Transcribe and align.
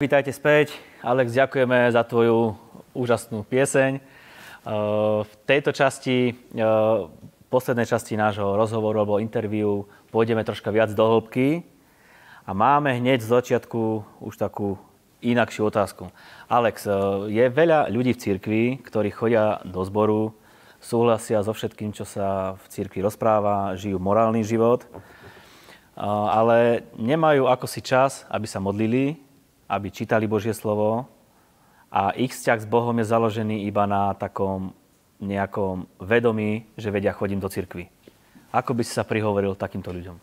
Vítajte 0.00 0.32
späť. 0.32 0.80
Alex, 1.04 1.36
ďakujeme 1.36 1.92
za 1.92 2.00
tvoju 2.08 2.56
úžasnú 2.96 3.44
pieseň. 3.44 4.00
V 5.28 5.32
tejto 5.44 5.76
časti, 5.76 6.40
v 6.56 7.46
poslednej 7.52 7.84
časti 7.84 8.16
nášho 8.16 8.56
rozhovoru 8.56 9.04
alebo 9.04 9.20
interviu 9.20 9.84
pôjdeme 10.08 10.40
troška 10.40 10.72
viac 10.72 10.88
do 10.96 11.04
hĺbky 11.04 11.68
a 12.48 12.56
máme 12.56 12.96
hneď 12.96 13.20
z 13.20 13.28
začiatku 13.28 14.00
už 14.24 14.40
takú 14.40 14.80
inakšiu 15.20 15.68
otázku. 15.68 16.08
Alex, 16.48 16.88
je 17.28 17.44
veľa 17.52 17.92
ľudí 17.92 18.16
v 18.16 18.22
cirkvi, 18.24 18.62
ktorí 18.80 19.12
chodia 19.12 19.60
do 19.68 19.84
zboru, 19.84 20.32
súhlasia 20.80 21.44
so 21.44 21.52
všetkým, 21.52 21.92
čo 21.92 22.08
sa 22.08 22.56
v 22.56 22.64
cirkvi 22.72 23.04
rozpráva, 23.04 23.76
žijú 23.76 24.00
morálny 24.00 24.48
život, 24.48 24.80
ale 26.32 26.88
nemajú 26.96 27.52
ako 27.52 27.68
si 27.68 27.84
čas, 27.84 28.24
aby 28.32 28.48
sa 28.48 28.64
modlili, 28.64 29.28
aby 29.70 29.94
čítali 29.94 30.26
Božie 30.26 30.50
slovo 30.50 31.06
a 31.94 32.10
ich 32.18 32.34
vzťah 32.34 32.58
s 32.58 32.66
Bohom 32.66 32.98
je 32.98 33.06
založený 33.06 33.62
iba 33.70 33.86
na 33.86 34.18
takom 34.18 34.74
nejakom 35.22 35.86
vedomí, 36.02 36.66
že 36.74 36.90
vedia, 36.90 37.14
chodím 37.14 37.38
do 37.38 37.46
cirkvi. 37.46 37.86
Ako 38.50 38.74
by 38.74 38.82
si 38.82 38.92
sa 38.96 39.06
prihovoril 39.06 39.54
takýmto 39.54 39.94
ľuďom? 39.94 40.16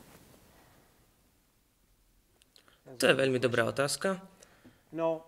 To 2.97 3.03
je 3.05 3.15
veľmi 3.15 3.37
dobrá 3.37 3.63
otázka. 3.69 4.19
No, 4.91 5.21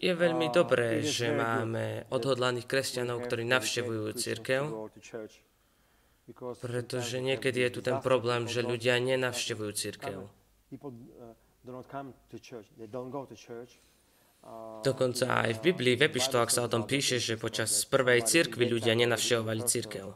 je 0.00 0.12
veľmi 0.12 0.48
dobré, 0.52 1.04
že 1.04 1.32
máme 1.32 2.08
odhodlaných 2.08 2.68
kresťanov, 2.68 3.24
ktorí 3.28 3.44
navštevujú 3.44 4.04
církev, 4.16 4.62
pretože 6.60 7.16
niekedy 7.20 7.64
je 7.64 7.70
tu 7.70 7.80
ten 7.84 8.00
problém, 8.00 8.48
že 8.48 8.64
ľudia 8.64 8.96
nenavštevujú 8.98 9.70
církev. 9.72 10.28
Dokonca 14.86 15.24
aj 15.42 15.50
v 15.58 15.60
Biblii, 15.60 15.98
v 15.98 16.06
epištolách 16.06 16.50
sa 16.54 16.62
o 16.62 16.70
tom 16.70 16.86
píše, 16.86 17.18
že 17.18 17.34
počas 17.34 17.82
prvej 17.90 18.22
cirkvi 18.22 18.70
ľudia 18.70 18.94
nenavštevovali 18.94 19.62
církev. 19.66 20.06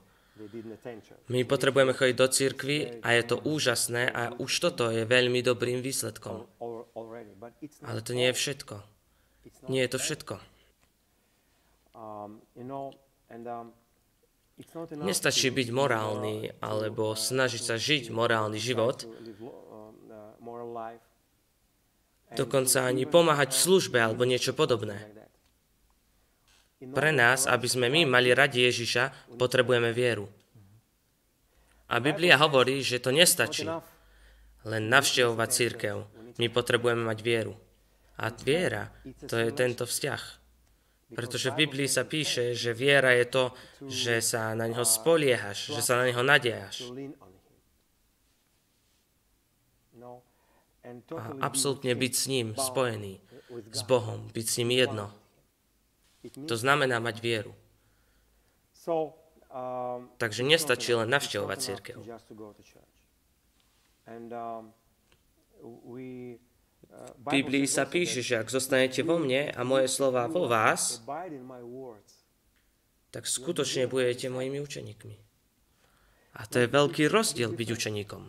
My 1.29 1.45
potrebujeme 1.45 1.93
chodiť 1.93 2.17
do 2.17 2.29
cirkvy 2.31 2.77
a 3.05 3.09
je 3.13 3.23
to 3.27 3.37
úžasné 3.45 4.09
a 4.09 4.33
už 4.41 4.53
toto 4.63 4.89
je 4.89 5.05
veľmi 5.05 5.45
dobrým 5.45 5.85
výsledkom. 5.85 6.49
Ale 7.85 8.01
to 8.01 8.13
nie 8.17 8.31
je 8.31 8.39
všetko. 8.39 8.75
Nie 9.69 9.85
je 9.85 9.91
to 9.91 9.99
všetko. 9.99 10.35
Nestačí 15.01 15.49
byť 15.53 15.69
morálny 15.73 16.37
alebo 16.61 17.17
snažiť 17.17 17.63
sa 17.65 17.77
žiť 17.77 18.13
morálny 18.13 18.61
život, 18.61 19.09
dokonca 22.35 22.87
ani 22.87 23.05
pomáhať 23.07 23.55
v 23.55 23.63
službe 23.63 23.99
alebo 23.99 24.27
niečo 24.27 24.55
podobné. 24.55 25.21
Pre 26.81 27.11
nás, 27.13 27.45
aby 27.45 27.69
sme 27.69 27.93
my 27.93 28.09
mali 28.09 28.33
radi 28.33 28.65
Ježiša, 28.65 29.37
potrebujeme 29.37 29.93
vieru. 29.93 30.25
A 31.91 31.99
Biblia 31.99 32.41
hovorí, 32.41 32.81
že 32.81 33.03
to 33.03 33.13
nestačí 33.13 33.69
len 34.65 34.83
navštevovať 34.89 35.49
církev. 35.51 35.97
My 36.41 36.47
potrebujeme 36.49 37.05
mať 37.05 37.19
vieru. 37.21 37.53
A 38.21 38.33
viera, 38.33 38.89
to 39.29 39.37
je 39.37 39.51
tento 39.53 39.85
vzťah. 39.85 40.23
Pretože 41.11 41.51
v 41.51 41.67
Biblii 41.67 41.91
sa 41.91 42.07
píše, 42.07 42.55
že 42.55 42.71
viera 42.71 43.11
je 43.19 43.27
to, 43.27 43.45
že 43.91 44.23
sa 44.23 44.55
na 44.55 44.71
neho 44.71 44.87
spoliehaš, 44.87 45.75
že 45.75 45.83
sa 45.83 45.99
na 45.99 46.07
neho 46.07 46.23
nadejaš. 46.23 46.87
A 51.17 51.25
absolútne 51.45 51.93
byť 51.95 52.13
s 52.13 52.25
ním 52.27 52.47
spojený, 52.55 53.21
s 53.71 53.83
Bohom, 53.87 54.29
byť 54.31 54.47
s 54.47 54.55
ním 54.63 54.71
jedno. 54.75 55.07
To 56.47 56.55
znamená 56.57 57.01
mať 57.01 57.17
vieru. 57.19 57.53
Takže 60.21 60.43
nestačí 60.47 60.95
len 60.95 61.11
navštevovať 61.11 61.59
církev. 61.59 61.99
V 66.91 67.27
Biblii 67.31 67.67
sa 67.71 67.87
píše, 67.87 68.21
že 68.25 68.41
ak 68.43 68.51
zostanete 68.51 69.07
vo 69.07 69.21
mne 69.21 69.51
a 69.55 69.61
moje 69.63 69.87
slova 69.87 70.27
vo 70.27 70.51
vás, 70.51 71.03
tak 73.11 73.27
skutočne 73.27 73.91
budete 73.91 74.31
mojimi 74.31 74.59
učeníkmi. 74.63 75.17
A 76.39 76.47
to 76.47 76.63
je 76.63 76.71
veľký 76.71 77.11
rozdiel 77.11 77.51
byť 77.55 77.69
učeníkom 77.75 78.23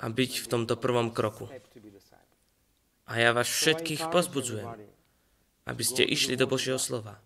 a 0.00 0.06
byť 0.08 0.32
v 0.42 0.46
tomto 0.50 0.74
prvom 0.76 1.14
kroku. 1.14 1.46
A 3.10 3.12
ja 3.18 3.30
vás 3.34 3.50
všetkých 3.50 4.10
pozbudzujem, 4.10 4.70
aby 5.66 5.82
ste 5.82 6.02
išli 6.06 6.38
do 6.38 6.46
Božieho 6.46 6.78
slova, 6.78 7.18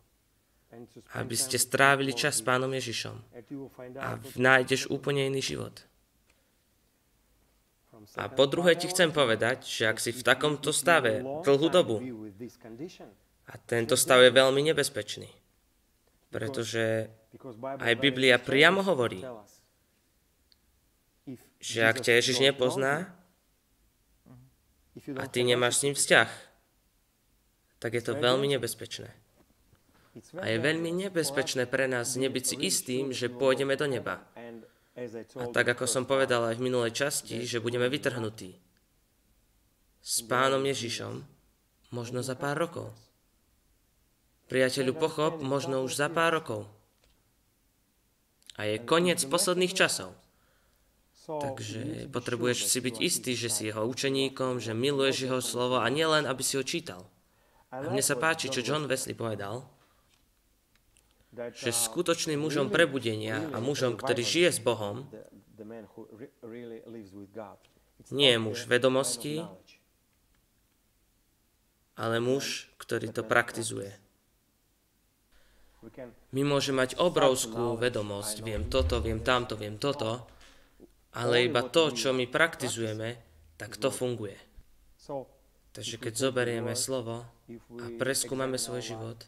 aby 1.17 1.37
ste 1.37 1.61
strávili 1.61 2.17
čas 2.17 2.41
s 2.41 2.47
Pánom 2.47 2.73
Ježišom 2.73 3.17
a 4.01 4.17
nájdeš 4.37 4.89
úplne 4.91 5.29
iný 5.29 5.45
život. 5.45 5.85
A 8.21 8.29
po 8.29 8.45
druhé 8.45 8.77
ti 8.77 8.91
chcem 8.91 9.09
povedať, 9.15 9.65
že 9.65 9.89
ak 9.89 9.97
si 10.03 10.13
v 10.13 10.21
takomto 10.21 10.75
stave 10.75 11.25
dlhú 11.25 11.69
dobu, 11.73 11.97
a 13.45 13.55
tento 13.61 13.97
stav 13.97 14.25
je 14.25 14.33
veľmi 14.33 14.61
nebezpečný, 14.73 15.29
pretože 16.33 17.09
aj 17.81 17.95
Biblia 18.01 18.41
priamo 18.41 18.81
hovorí, 18.85 19.21
že 21.65 21.81
ak 21.81 22.05
ťa 22.05 22.21
Ježiš 22.21 22.45
nepozná 22.45 23.09
a 25.17 25.25
ty 25.25 25.49
nemáš 25.49 25.81
s 25.81 25.85
ním 25.89 25.95
vzťah, 25.97 26.29
tak 27.81 27.97
je 27.97 28.03
to 28.05 28.13
veľmi 28.21 28.53
nebezpečné. 28.53 29.09
A 30.39 30.47
je 30.47 30.59
veľmi 30.61 30.93
nebezpečné 31.09 31.65
pre 31.65 31.89
nás 31.89 32.21
nebyť 32.21 32.45
si 32.45 32.57
istým, 32.61 33.17
že 33.17 33.33
pôjdeme 33.33 33.81
do 33.81 33.89
neba. 33.89 34.21
A 35.41 35.45
tak 35.51 35.75
ako 35.75 35.89
som 35.89 36.05
povedal 36.05 36.53
aj 36.53 36.61
v 36.61 36.65
minulej 36.69 36.93
časti, 36.95 37.43
že 37.49 37.65
budeme 37.65 37.89
vytrhnutí. 37.89 38.61
S 40.05 40.21
pánom 40.29 40.61
Ježišom 40.61 41.25
možno 41.91 42.21
za 42.21 42.37
pár 42.37 42.61
rokov. 42.61 42.93
Priateľu, 44.53 44.93
pochop, 45.01 45.41
možno 45.41 45.81
už 45.81 45.97
za 45.97 46.13
pár 46.13 46.37
rokov. 46.37 46.69
A 48.61 48.69
je 48.69 48.85
koniec 48.85 49.19
posledných 49.25 49.73
časov. 49.73 50.13
Takže 51.25 52.13
potrebuješ 52.13 52.69
si 52.69 52.79
byť 52.85 52.97
istý, 53.01 53.33
že 53.33 53.49
si 53.49 53.73
jeho 53.73 53.89
učeníkom, 53.89 54.61
že 54.61 54.77
miluješ 54.77 55.25
jeho 55.25 55.41
slovo 55.41 55.81
a 55.81 55.89
nielen, 55.89 56.29
aby 56.29 56.45
si 56.45 56.61
ho 56.61 56.65
čítal. 56.65 57.09
A 57.73 57.81
mne 57.81 58.05
sa 58.05 58.15
páči, 58.15 58.53
čo 58.53 58.61
John 58.61 58.85
Wesley 58.85 59.17
povedal, 59.17 59.65
že 61.35 61.75
skutočným 61.75 62.39
mužom 62.39 62.69
prebudenia 62.71 63.43
a 63.51 63.59
mužom, 63.59 63.97
ktorý 63.99 64.23
žije 64.23 64.51
s 64.55 64.61
Bohom, 64.61 65.09
nie 68.13 68.31
je 68.31 68.39
muž 68.39 68.69
vedomosti, 68.69 69.43
ale 71.97 72.21
muž, 72.21 72.69
ktorý 72.79 73.11
to 73.11 73.25
praktizuje. 73.25 73.91
My 76.33 76.43
môžeme 76.47 76.85
mať 76.85 76.97
obrovskú 76.97 77.77
vedomosť, 77.77 78.41
viem 78.41 78.69
toto, 78.69 79.01
viem 79.05 79.21
tamto, 79.21 79.57
viem 79.57 79.77
toto, 79.77 80.25
ale 81.15 81.47
iba 81.47 81.63
to, 81.63 81.95
čo 81.95 82.11
my 82.11 82.27
praktizujeme, 82.27 83.17
tak 83.55 83.79
to 83.79 83.89
funguje. 83.89 84.35
Takže 85.75 85.97
keď 85.99 86.15
zoberieme 86.15 86.75
slovo 86.75 87.27
a 87.79 87.87
preskúmame 87.99 88.59
svoj 88.59 88.83
život, 88.83 89.19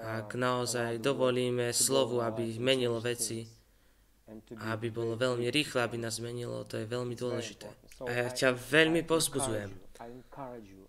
ak 0.00 0.28
naozaj 0.36 1.00
dovolíme 1.00 1.72
slovu, 1.72 2.20
aby 2.24 2.56
menilo 2.60 3.00
veci, 3.00 3.48
a 4.62 4.78
aby 4.78 4.94
bolo 4.94 5.18
veľmi 5.18 5.50
rýchle, 5.50 5.82
aby 5.82 5.98
nás 5.98 6.22
zmenilo, 6.22 6.62
to 6.62 6.78
je 6.78 6.86
veľmi 6.86 7.18
dôležité. 7.18 7.66
A 8.06 8.10
ja 8.14 8.28
ťa 8.30 8.54
veľmi 8.54 9.02
pozbudzujem. 9.02 9.74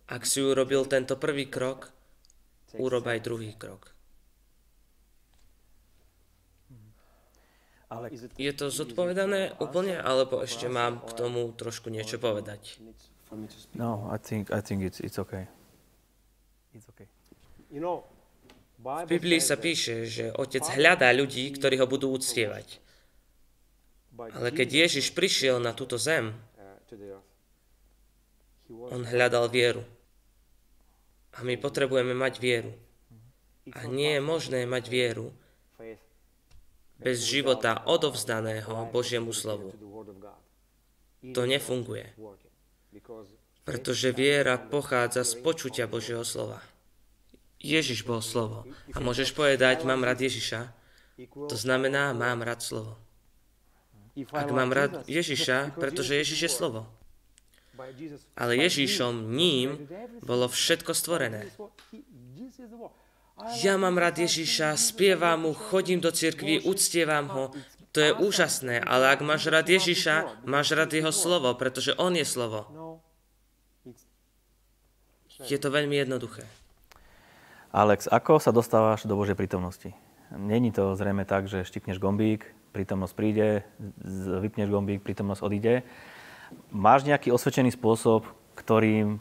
Ak 0.06 0.24
si 0.30 0.40
urobil 0.46 0.86
tento 0.86 1.18
prvý 1.18 1.50
krok, 1.50 1.90
urob 2.78 3.04
aj 3.10 3.20
druhý 3.26 3.58
krok. 3.58 3.92
Je 8.40 8.54
to 8.56 8.72
zodpovedané 8.72 9.52
úplne, 9.60 10.00
alebo 10.00 10.40
ešte 10.40 10.72
mám 10.72 11.04
k 11.04 11.12
tomu 11.12 11.52
trošku 11.52 11.92
niečo 11.92 12.24
povedať? 12.24 12.80
No, 13.76 14.08
I 14.08 14.20
think, 14.20 14.48
I 14.52 14.64
think 14.64 14.84
it's, 14.88 15.04
it's 15.04 15.20
okay. 15.20 15.48
It's 16.72 16.88
okay. 16.88 17.08
V 18.82 19.08
Biblii 19.08 19.44
sa 19.44 19.60
píše, 19.60 20.08
že 20.08 20.32
Otec 20.36 20.64
hľadá 20.76 21.12
ľudí, 21.12 21.52
ktorí 21.56 21.80
ho 21.84 21.88
budú 21.88 22.16
uctievať. 22.16 22.80
Ale 24.16 24.52
keď 24.56 24.88
Ježiš 24.88 25.12
prišiel 25.12 25.60
na 25.60 25.76
túto 25.76 26.00
zem, 26.00 26.32
on 28.72 29.04
hľadal 29.04 29.52
vieru. 29.52 29.84
A 31.36 31.44
my 31.44 31.56
potrebujeme 31.56 32.12
mať 32.12 32.40
vieru. 32.40 32.72
A 33.72 33.88
nie 33.88 34.20
je 34.20 34.22
možné 34.24 34.68
mať 34.68 34.92
vieru, 34.92 35.32
bez 37.02 37.26
života 37.26 37.82
odovzdaného 37.90 38.88
Božiemu 38.94 39.34
slovu. 39.34 39.74
To 41.22 41.42
nefunguje, 41.46 42.14
pretože 43.66 44.14
viera 44.14 44.58
pochádza 44.58 45.26
z 45.26 45.34
počutia 45.42 45.86
Božieho 45.90 46.26
slova. 46.26 46.62
Ježiš 47.62 48.02
bol 48.02 48.26
slovo. 48.26 48.66
A 48.94 48.98
môžeš 48.98 49.38
povedať, 49.38 49.86
mám 49.86 50.02
rád 50.02 50.26
Ježiša. 50.26 50.74
To 51.30 51.54
znamená, 51.54 52.10
mám 52.18 52.42
rád 52.42 52.66
slovo. 52.66 52.98
Ak 54.34 54.50
mám 54.50 54.74
rád 54.74 55.06
Ježiša, 55.06 55.78
pretože 55.78 56.18
Ježiš 56.18 56.40
je 56.50 56.52
slovo. 56.52 56.90
Ale 58.34 58.58
Ježišom, 58.58 59.30
ním, 59.30 59.90
bolo 60.26 60.50
všetko 60.50 60.92
stvorené. 60.94 61.50
Ja 63.62 63.76
mám 63.76 63.98
rád 63.98 64.22
Ježiša, 64.22 64.78
spievam 64.78 65.50
mu, 65.50 65.52
chodím 65.58 65.98
do 65.98 66.14
cirkvi, 66.14 66.62
uctievam 66.62 67.26
ho. 67.30 67.44
To 67.92 68.00
je 68.00 68.12
úžasné, 68.16 68.80
ale 68.80 69.12
ak 69.12 69.20
máš 69.20 69.52
rád 69.52 69.68
Ježiša, 69.68 70.46
máš 70.48 70.72
rád 70.72 70.96
jeho 70.96 71.12
slovo, 71.12 71.52
pretože 71.60 71.92
on 72.00 72.16
je 72.16 72.24
slovo. 72.24 72.72
Je 75.44 75.58
to 75.58 75.74
veľmi 75.74 75.98
jednoduché. 76.00 76.46
Alex, 77.74 78.08
ako 78.08 78.38
sa 78.38 78.54
dostávaš 78.54 79.08
do 79.08 79.18
Božej 79.18 79.36
prítomnosti? 79.36 79.92
Není 80.32 80.72
to 80.72 80.96
zrejme 80.96 81.28
tak, 81.28 81.52
že 81.52 81.68
štipneš 81.68 82.00
gombík, 82.00 82.48
prítomnosť 82.72 83.14
príde, 83.16 83.68
vypneš 84.40 84.72
gombík, 84.72 85.04
prítomnosť 85.04 85.44
odíde. 85.44 85.84
Máš 86.72 87.04
nejaký 87.04 87.32
osvedčený 87.32 87.76
spôsob, 87.76 88.28
ktorým 88.56 89.20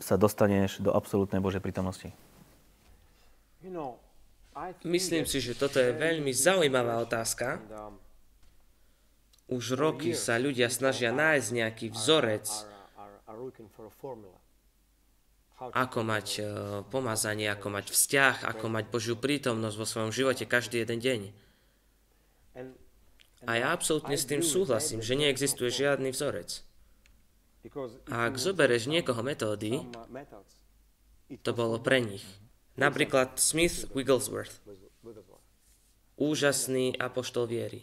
sa 0.00 0.16
dostaneš 0.16 0.80
do 0.80 0.92
absolútnej 0.92 1.40
Božej 1.40 1.60
prítomnosti? 1.60 2.12
Myslím 4.86 5.24
si, 5.26 5.38
že 5.38 5.54
toto 5.54 5.78
je 5.78 5.94
veľmi 5.94 6.30
zaujímavá 6.34 7.02
otázka. 7.02 7.62
Už 9.48 9.78
roky 9.78 10.12
sa 10.12 10.36
ľudia 10.36 10.68
snažia 10.68 11.08
nájsť 11.08 11.48
nejaký 11.56 11.86
vzorec, 11.94 12.46
ako 15.58 16.00
mať 16.06 16.26
uh, 16.38 16.46
pomazanie, 16.86 17.50
ako 17.50 17.66
mať 17.74 17.86
vzťah, 17.90 18.46
ako 18.46 18.66
mať 18.70 18.84
Božiu 18.94 19.16
prítomnosť 19.18 19.76
vo 19.76 19.86
svojom 19.88 20.12
živote 20.14 20.46
každý 20.46 20.86
jeden 20.86 21.02
deň. 21.02 21.20
A 23.46 23.50
ja 23.58 23.66
absolútne 23.74 24.14
s 24.14 24.26
tým 24.26 24.42
súhlasím, 24.42 25.02
že 25.02 25.18
neexistuje 25.18 25.70
žiadny 25.70 26.14
vzorec. 26.14 26.62
A 28.10 28.30
ak 28.30 28.38
zoberieš 28.38 28.86
niekoho 28.86 29.18
metódy, 29.22 29.82
to 31.42 31.50
bolo 31.50 31.82
pre 31.82 32.02
nich. 32.02 32.24
Napríklad 32.78 33.36
Smith 33.42 33.90
Wigglesworth. 33.90 34.62
Úžasný 36.18 36.94
apoštol 36.98 37.50
viery. 37.50 37.82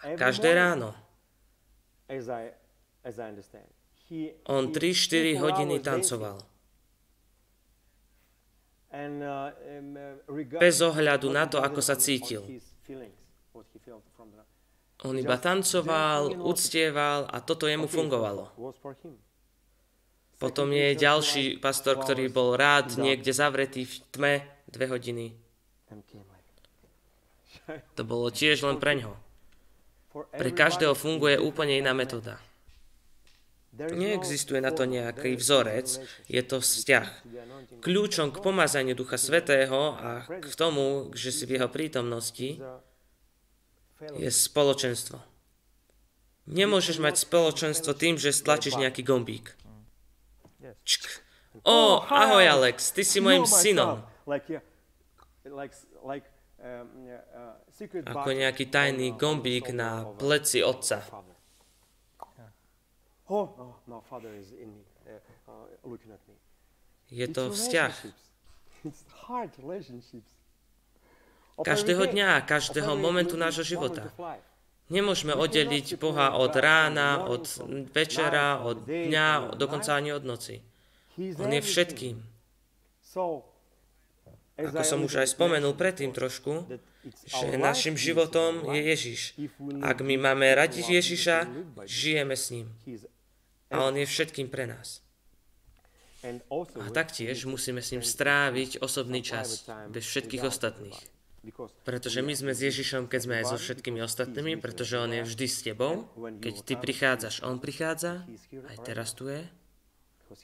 Každé 0.00 0.56
ráno 0.56 0.96
on 4.50 4.64
3-4 4.74 5.38
hodiny 5.38 5.78
tancoval. 5.78 6.42
Bez 10.58 10.76
ohľadu 10.82 11.30
na 11.30 11.46
to, 11.46 11.62
ako 11.62 11.78
sa 11.78 11.94
cítil. 11.94 12.42
On 15.06 15.14
iba 15.14 15.36
tancoval, 15.38 16.42
uctieval 16.42 17.30
a 17.30 17.38
toto 17.38 17.70
jemu 17.70 17.86
fungovalo. 17.86 18.50
Potom 20.40 20.72
je 20.72 20.96
ďalší 20.96 21.60
pastor, 21.60 22.00
ktorý 22.00 22.32
bol 22.32 22.56
rád 22.56 22.96
niekde 22.96 23.28
zavretý 23.28 23.84
v 23.84 23.94
tme 24.08 24.34
dve 24.72 24.88
hodiny. 24.88 25.36
To 27.94 28.02
bolo 28.02 28.32
tiež 28.32 28.64
len 28.64 28.80
pre 28.80 28.96
ňo. 28.96 29.12
Pre 30.10 30.50
každého 30.50 30.96
funguje 30.96 31.36
úplne 31.36 31.76
iná 31.76 31.92
metóda. 31.92 32.40
Neexistuje 33.70 34.58
na 34.58 34.74
to 34.74 34.82
nejaký 34.82 35.38
vzorec, 35.38 36.02
je 36.26 36.42
to 36.42 36.58
vzťah. 36.58 37.06
Kľúčom 37.78 38.34
k 38.34 38.42
pomazaniu 38.42 38.98
Ducha 38.98 39.14
Svetého 39.14 39.94
a 39.94 40.26
k 40.26 40.50
tomu, 40.58 41.14
že 41.14 41.30
si 41.30 41.46
v 41.46 41.60
jeho 41.60 41.70
prítomnosti, 41.70 42.58
je 44.18 44.30
spoločenstvo. 44.32 45.22
Nemôžeš 46.50 46.98
mať 46.98 47.22
spoločenstvo 47.22 47.94
tým, 47.94 48.18
že 48.18 48.34
stlačíš 48.34 48.74
nejaký 48.80 49.06
gombík. 49.06 49.59
O, 51.64 52.04
ahoj 52.06 52.46
Alex, 52.46 52.94
ty 52.94 53.02
si 53.02 53.18
mojim 53.18 53.42
synom. 53.42 54.06
Ako 58.06 58.30
nejaký 58.36 58.68
tajný 58.68 59.16
gombík 59.16 59.72
na 59.72 60.04
pleci 60.14 60.60
otca. 60.60 61.02
Je 67.10 67.26
to 67.26 67.42
vzťah. 67.50 67.94
Každého 71.60 72.04
dňa, 72.08 72.30
každého 72.46 72.92
momentu 72.96 73.34
nášho 73.36 73.64
života. 73.66 74.12
Nemôžeme 74.90 75.38
oddeliť 75.38 76.02
Boha 76.02 76.34
od 76.34 76.50
rána, 76.58 77.22
od 77.22 77.46
večera, 77.94 78.58
od 78.58 78.84
dňa, 78.90 79.54
dokonca 79.54 79.94
ani 79.94 80.10
od 80.10 80.26
noci. 80.26 80.58
On 81.38 81.50
je 81.50 81.62
všetkým. 81.62 82.18
Ako 84.60 84.82
som 84.84 85.00
už 85.06 85.24
aj 85.24 85.28
spomenul 85.32 85.72
predtým 85.72 86.12
trošku, 86.12 86.68
že 87.24 87.56
našim 87.56 87.96
životom 87.96 88.66
je 88.76 88.80
Ježiš. 88.92 89.20
Ak 89.80 90.04
my 90.04 90.20
máme 90.20 90.52
radi 90.52 90.84
Ježiša, 90.84 91.48
žijeme 91.88 92.36
s 92.36 92.52
ním. 92.52 92.66
A 93.70 93.86
on 93.86 93.94
je 93.96 94.04
všetkým 94.04 94.50
pre 94.50 94.66
nás. 94.66 95.00
A 96.20 96.86
taktiež 96.92 97.48
musíme 97.48 97.80
s 97.80 97.96
ním 97.96 98.04
stráviť 98.04 98.84
osobný 98.84 99.24
čas, 99.24 99.64
bez 99.88 100.04
všetkých 100.04 100.44
ostatných. 100.44 100.98
Pretože 101.88 102.20
my 102.20 102.36
sme 102.36 102.52
s 102.52 102.60
Ježišom, 102.60 103.08
keď 103.08 103.20
sme 103.24 103.34
aj 103.40 103.44
so 103.48 103.56
všetkými 103.56 104.04
ostatnými, 104.04 104.60
pretože 104.60 105.00
On 105.00 105.08
je 105.08 105.24
vždy 105.24 105.46
s 105.48 105.64
tebou. 105.64 106.04
Keď 106.16 106.54
ty 106.68 106.74
prichádzaš, 106.76 107.40
On 107.48 107.56
prichádza, 107.56 108.28
aj 108.68 108.76
teraz 108.84 109.16
tu 109.16 109.32
je, 109.32 109.48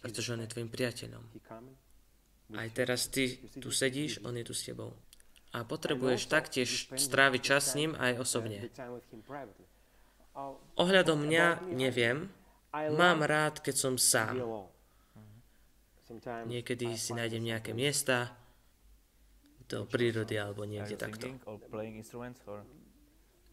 pretože 0.01 0.33
On 0.33 0.41
je 0.41 0.49
tvojim 0.49 0.73
priateľom. 0.73 1.21
Aj 2.57 2.69
teraz 2.73 3.13
ty 3.13 3.37
tu 3.61 3.69
sedíš, 3.69 4.25
On 4.25 4.33
je 4.33 4.45
tu 4.47 4.57
s 4.57 4.65
tebou. 4.65 4.97
A 5.53 5.69
potrebuješ 5.69 6.33
taktiež 6.33 6.89
stráviť 6.97 7.41
čas 7.45 7.73
s 7.73 7.77
ním 7.77 7.93
aj 7.97 8.17
osobne. 8.17 8.73
Ohľadom 10.77 11.29
mňa 11.29 11.77
neviem, 11.77 12.29
mám 12.73 13.21
rád, 13.25 13.61
keď 13.61 13.75
som 13.77 13.95
sám. 14.01 14.37
Niekedy 16.49 16.97
si 16.97 17.13
nájdem 17.13 17.43
nejaké 17.45 17.73
miesta, 17.77 18.33
do 19.67 19.87
prírody 19.87 20.39
alebo 20.39 20.63
niekde 20.63 20.95
takto. 20.95 21.27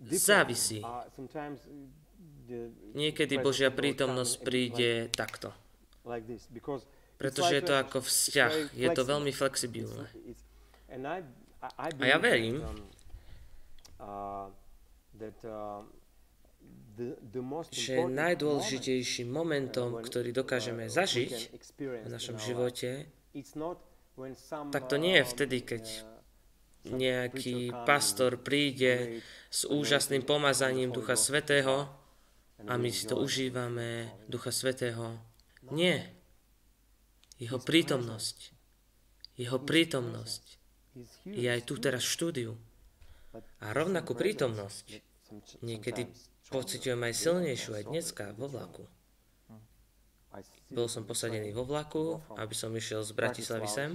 Závisí. 0.04 0.82
Niekedy 2.94 3.40
Božia 3.40 3.72
prítomnosť 3.72 4.34
príde 4.44 5.08
takto. 5.10 5.56
Pretože 7.18 7.54
je 7.56 7.64
to 7.64 7.74
ako 7.80 8.04
vzťah. 8.04 8.76
Je 8.76 8.90
to 8.92 9.02
veľmi 9.08 9.32
flexibilné. 9.32 10.12
A 11.64 11.88
ja 12.04 12.20
verím, 12.20 12.60
že 17.72 17.96
najdôležitejším 18.04 19.32
momentom, 19.32 20.04
ktorý 20.04 20.36
dokážeme 20.36 20.92
zažiť 20.92 21.32
v 21.80 22.08
našom 22.12 22.38
živote, 22.38 23.08
tak 24.72 24.84
to 24.90 24.96
nie 25.02 25.22
je 25.22 25.26
vtedy, 25.26 25.58
keď 25.66 25.84
nejaký 26.84 27.72
pastor 27.88 28.36
príde 28.38 29.24
s 29.48 29.64
úžasným 29.64 30.28
pomazaním 30.28 30.92
Ducha 30.92 31.16
Svetého 31.16 31.88
a 32.68 32.74
my 32.76 32.90
si 32.92 33.08
to 33.08 33.20
užívame, 33.20 34.12
Ducha 34.28 34.52
Svetého. 34.52 35.20
Nie. 35.72 36.12
Jeho 37.40 37.60
prítomnosť. 37.60 38.52
Jeho 39.40 39.58
prítomnosť 39.58 40.44
je 41.26 41.48
aj 41.50 41.62
tu 41.66 41.80
teraz 41.80 42.06
v 42.06 42.14
štúdiu. 42.14 42.52
A 43.64 43.74
rovnakú 43.74 44.14
prítomnosť 44.14 45.02
niekedy 45.66 46.06
pociťujem 46.54 47.02
aj 47.02 47.14
silnejšiu 47.18 47.72
aj 47.82 47.84
dneska 47.90 48.24
vo 48.38 48.46
vlaku. 48.46 48.86
Bol 50.74 50.90
som 50.90 51.06
posadený 51.06 51.54
vo 51.54 51.62
vlaku, 51.64 52.18
aby 52.34 52.58
som 52.58 52.74
išiel 52.74 53.06
z 53.06 53.14
Bratislavy 53.14 53.70
sem. 53.70 53.92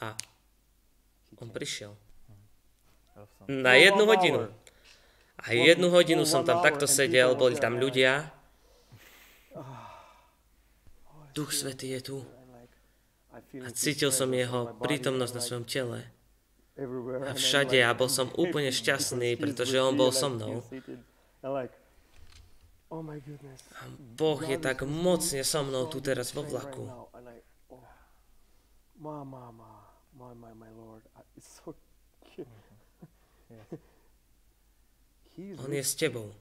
A 0.00 0.16
on 1.36 1.52
prišiel. 1.52 1.92
Na 3.44 3.76
jednu 3.76 4.08
hodinu. 4.08 4.48
A 5.38 5.54
jednu 5.54 5.92
hodinu 5.92 6.24
som 6.24 6.42
tam 6.42 6.64
takto 6.64 6.88
sedel, 6.88 7.36
boli 7.36 7.60
tam 7.60 7.76
ľudia. 7.76 8.32
Duch 11.36 11.54
Svetý 11.54 11.94
je 11.94 12.00
tu. 12.02 12.16
A 13.62 13.68
cítil 13.70 14.10
som 14.10 14.32
jeho 14.34 14.74
prítomnosť 14.82 15.32
na 15.36 15.42
svojom 15.44 15.66
tele. 15.68 16.00
a 17.26 17.32
všade 17.34 17.78
a 17.82 17.90
bol 17.94 18.10
som 18.10 18.30
úplne 18.34 18.70
šťastný, 18.70 19.38
pretože 19.38 19.78
on 19.78 19.94
bol 19.94 20.10
so 20.10 20.30
mnou. 20.30 20.62
Oh 22.88 23.04
Boh 24.16 24.40
je 24.48 24.56
tak 24.56 24.80
mocne 24.88 25.44
so 25.44 25.60
mnou 25.60 25.84
tu 25.92 26.00
teraz 26.00 26.32
vo 26.32 26.40
vlaku. 26.40 26.88
On 35.38 35.70
je 35.70 35.84
s 35.84 35.94
tebou. 35.94 36.32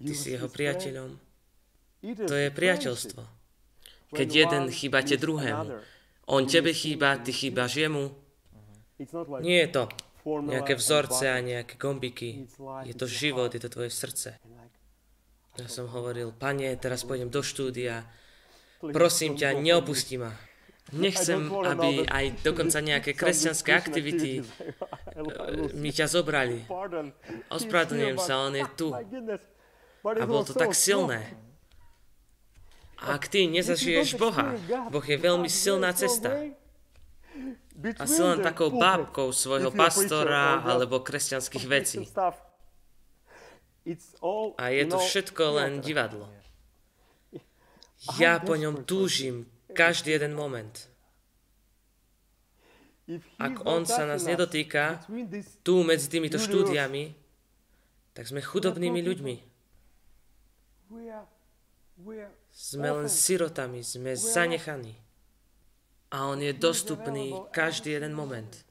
Ty 0.00 0.12
si 0.16 0.32
jeho 0.32 0.48
priateľom. 0.48 1.20
To 2.02 2.34
je 2.34 2.48
priateľstvo. 2.48 3.22
Keď 4.16 4.28
jeden 4.32 4.64
chýbate 4.72 5.14
druhému. 5.20 5.80
On 6.24 6.42
tebe 6.48 6.72
chýba, 6.72 7.20
ty 7.20 7.36
chýbaš 7.36 7.84
jemu. 7.84 8.16
Nie 9.44 9.68
je 9.68 9.70
to 9.76 9.82
nejaké 10.24 10.72
vzorce 10.74 11.28
a 11.28 11.36
nejaké 11.44 11.76
gombiky. 11.76 12.48
Je 12.88 12.94
to 12.96 13.04
život, 13.04 13.52
je 13.52 13.60
to 13.60 13.68
tvoje 13.68 13.92
srdce. 13.92 14.40
Ja 15.54 15.70
som 15.70 15.86
hovoril, 15.86 16.34
pane, 16.34 16.74
teraz 16.74 17.06
pôjdem 17.06 17.30
do 17.30 17.38
štúdia. 17.38 18.02
Prosím 18.82 19.38
ťa, 19.38 19.54
neopustí 19.54 20.18
ma. 20.18 20.34
Nechcem, 20.92 21.48
aby 21.48 22.04
aj 22.04 22.44
dokonca 22.44 22.76
nejaké 22.82 23.16
kresťanské 23.16 23.72
aktivity 23.72 24.44
mi 25.82 25.90
ťa 25.94 26.10
zobrali. 26.10 26.66
Ospravedlňujem 27.48 28.18
sa, 28.20 28.44
on 28.44 28.54
je 28.58 28.66
tu. 28.74 28.88
A 30.04 30.24
bolo 30.28 30.44
to 30.44 30.52
tak 30.52 30.76
silné. 30.76 31.32
A 33.00 33.16
ak 33.16 33.30
ty 33.30 33.48
nezažiješ 33.48 34.20
Boha, 34.20 34.58
Boh 34.92 35.06
je 35.06 35.16
veľmi 35.16 35.48
silná 35.48 35.94
cesta. 35.96 36.34
A 37.98 38.04
si 38.06 38.20
len 38.22 38.38
takou 38.42 38.70
bábkou 38.70 39.34
svojho 39.34 39.70
pastora 39.74 40.62
alebo 40.62 41.02
kresťanských 41.02 41.64
vecí. 41.66 42.06
A 44.56 44.64
je 44.72 44.84
to 44.88 44.96
všetko 44.96 45.44
len 45.60 45.84
divadlo. 45.84 46.28
Ja 48.16 48.40
po 48.40 48.56
ňom 48.56 48.84
túžim 48.84 49.48
každý 49.72 50.16
jeden 50.16 50.32
moment. 50.32 50.88
Ak 53.36 53.68
on 53.68 53.84
sa 53.84 54.08
nás 54.08 54.24
nedotýka 54.24 55.04
tu 55.60 55.84
medzi 55.84 56.08
týmito 56.08 56.40
štúdiami, 56.40 57.12
tak 58.16 58.24
sme 58.24 58.40
chudobnými 58.40 59.00
ľuďmi. 59.04 59.36
Sme 62.54 62.88
len 62.88 63.08
sirotami, 63.10 63.84
sme 63.84 64.16
zanechaní. 64.16 64.96
A 66.08 66.30
on 66.30 66.40
je 66.40 66.54
dostupný 66.54 67.34
každý 67.52 67.98
jeden 67.98 68.14
moment. 68.16 68.64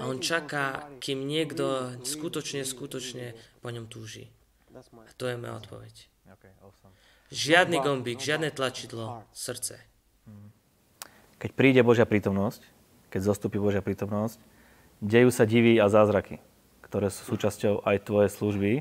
A 0.00 0.04
on 0.08 0.18
čaká, 0.22 0.88
kým 0.98 1.26
niekto 1.26 1.96
skutočne, 2.02 2.64
skutočne 2.64 3.36
po 3.60 3.68
ňom 3.70 3.86
túži. 3.86 4.30
A 4.74 5.12
to 5.16 5.26
je 5.26 5.36
moja 5.36 5.58
odpoveď. 5.58 5.94
Žiadny 7.30 7.78
gombík, 7.78 8.18
žiadne 8.18 8.50
tlačidlo, 8.50 9.22
srdce. 9.30 9.78
Keď 11.38 11.50
príde 11.54 11.80
Božia 11.86 12.04
prítomnosť, 12.04 12.60
keď 13.08 13.20
zostupí 13.22 13.56
Božia 13.56 13.80
prítomnosť, 13.80 14.36
dejú 15.00 15.30
sa 15.32 15.48
divy 15.48 15.80
a 15.80 15.88
zázraky, 15.88 16.42
ktoré 16.84 17.08
sú 17.08 17.24
súčasťou 17.34 17.86
aj 17.86 17.96
tvojej 18.04 18.30
služby. 18.30 18.72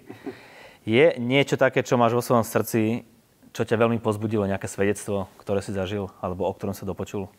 Je 0.83 1.05
niečo 1.21 1.55
také, 1.55 1.85
čo 1.85 1.95
máš 1.95 2.17
vo 2.17 2.25
svojom 2.25 2.43
srdci, 2.43 3.07
čo 3.53 3.65
ťa 3.65 3.79
veľmi 3.79 3.97
pozbudilo, 4.01 4.49
nejaké 4.49 4.69
svedectvo, 4.69 5.29
ktoré 5.41 5.63
si 5.63 5.73
zažil, 5.73 6.11
alebo 6.21 6.45
o 6.45 6.53
ktorom 6.53 6.73
sa 6.73 6.85
dopočul? 6.85 7.29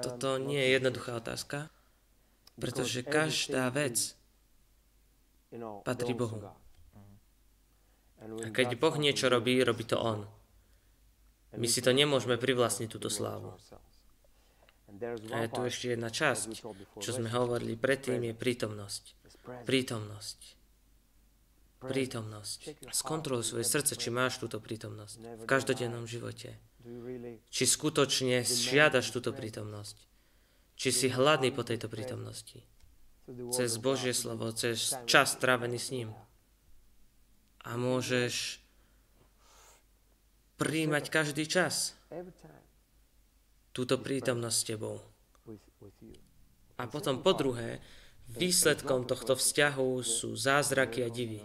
Toto 0.00 0.40
nie 0.40 0.60
je 0.60 0.68
jednoduchá 0.80 1.20
otázka, 1.20 1.68
pretože 2.56 3.04
každá 3.04 3.68
vec 3.72 4.16
patrí 5.84 6.12
Bohu. 6.12 6.40
A 8.20 8.48
keď 8.52 8.76
Boh 8.76 8.96
niečo 9.00 9.32
robí, 9.32 9.56
robí 9.64 9.88
to 9.88 9.96
On. 9.96 10.28
My 11.56 11.66
si 11.66 11.82
to 11.82 11.90
nemôžeme 11.90 12.36
privlastniť, 12.36 12.88
túto 12.92 13.08
slávu. 13.10 13.56
A 15.32 15.36
je 15.46 15.48
tu 15.50 15.60
ešte 15.64 15.94
jedna 15.94 16.10
časť, 16.12 16.50
čo 17.00 17.10
sme 17.10 17.30
hovorili 17.30 17.74
predtým, 17.74 18.20
je 18.30 18.34
prítomnosť. 18.36 19.02
Prítomnosť. 19.64 20.38
Prítomnosť. 21.80 22.58
Skontroluj 22.92 23.44
svoje 23.46 23.64
srdce, 23.64 23.96
či 23.96 24.12
máš 24.12 24.36
túto 24.36 24.60
prítomnosť 24.60 25.16
v 25.40 25.44
každodennom 25.48 26.04
živote. 26.04 26.60
Či 27.52 27.64
skutočne 27.68 28.40
žiadaš 28.40 29.12
túto 29.12 29.36
prítomnosť. 29.36 29.96
Či 30.80 30.88
si 30.88 31.06
hladný 31.12 31.52
po 31.52 31.60
tejto 31.60 31.92
prítomnosti. 31.92 32.64
Cez 33.52 33.76
Božie 33.76 34.16
slovo, 34.16 34.48
cez 34.56 34.96
čas 35.04 35.36
strávený 35.36 35.76
s 35.76 35.92
ním. 35.92 36.10
A 37.60 37.76
môžeš 37.76 38.64
príjmať 40.56 41.04
každý 41.12 41.44
čas 41.44 41.94
túto 43.76 44.00
prítomnosť 44.00 44.56
s 44.56 44.66
tebou. 44.66 44.96
A 46.80 46.88
potom 46.88 47.20
po 47.20 47.36
druhé, 47.36 47.84
výsledkom 48.32 49.04
tohto 49.04 49.36
vzťahu 49.36 50.00
sú 50.00 50.32
zázraky 50.32 51.04
a 51.04 51.12
divy. 51.12 51.44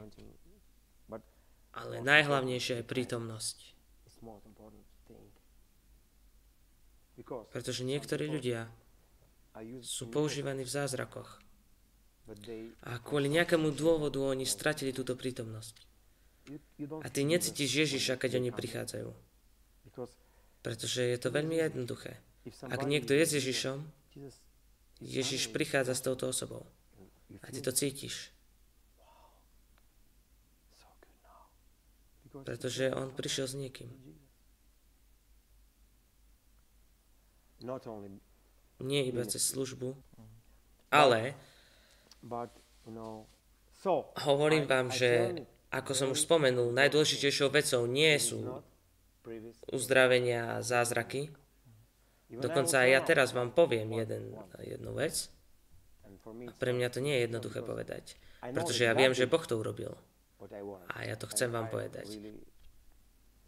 Ale 1.76 2.00
najhlavnejšia 2.00 2.82
je 2.82 2.86
prítomnosť. 2.88 3.75
Pretože 7.26 7.82
niektorí 7.82 8.30
ľudia 8.30 8.70
sú 9.82 10.12
používaní 10.12 10.62
v 10.62 10.72
zázrakoch. 10.72 11.42
A 12.86 12.98
kvôli 13.02 13.30
nejakému 13.30 13.70
dôvodu 13.74 14.18
oni 14.22 14.46
stratili 14.50 14.90
túto 14.90 15.14
prítomnosť. 15.14 15.76
A 17.02 17.08
ty 17.10 17.26
necítiš 17.26 17.90
Ježiša, 17.90 18.22
keď 18.22 18.42
oni 18.42 18.50
prichádzajú. 18.54 19.10
Pretože 20.62 21.02
je 21.06 21.18
to 21.22 21.30
veľmi 21.30 21.62
jednoduché. 21.62 22.22
Ak 22.66 22.86
niekto 22.86 23.14
je 23.14 23.26
s 23.26 23.32
Ježišom, 23.42 23.78
Ježiš 25.02 25.50
prichádza 25.54 25.98
s 25.98 26.06
touto 26.06 26.30
osobou. 26.30 26.66
A 27.42 27.50
ty 27.50 27.62
to 27.62 27.74
cítiš. 27.74 28.34
Pretože 32.44 32.92
on 32.92 33.14
prišiel 33.14 33.48
s 33.48 33.56
niekým. 33.56 33.90
Nie 38.80 39.02
iba 39.08 39.24
cez 39.24 39.44
službu, 39.56 39.96
ale 40.92 41.36
hovorím 44.26 44.66
vám, 44.68 44.92
že 44.92 45.44
ako 45.72 45.92
som 45.92 46.08
už 46.12 46.24
spomenul, 46.24 46.72
najdôležitejšou 46.72 47.52
vecou 47.52 47.84
nie 47.88 48.16
sú 48.16 48.64
uzdravenia 49.72 50.58
a 50.60 50.64
zázraky. 50.64 51.32
Dokonca 52.26 52.84
aj 52.84 52.90
ja 52.90 53.02
teraz 53.06 53.36
vám 53.36 53.54
poviem 53.54 54.02
jeden, 54.02 54.34
jednu 54.60 54.92
vec. 54.98 55.30
A 56.26 56.52
pre 56.58 56.72
mňa 56.74 56.88
to 56.90 57.00
nie 57.04 57.16
je 57.22 57.22
jednoduché 57.30 57.62
povedať. 57.62 58.18
Pretože 58.42 58.88
ja 58.88 58.94
viem, 58.98 59.14
že 59.14 59.30
Boh 59.30 59.44
to 59.46 59.58
urobil. 59.60 59.94
A 60.90 60.96
ja 61.06 61.16
to 61.18 61.30
chcem 61.30 61.50
vám 61.54 61.70
povedať. 61.70 62.08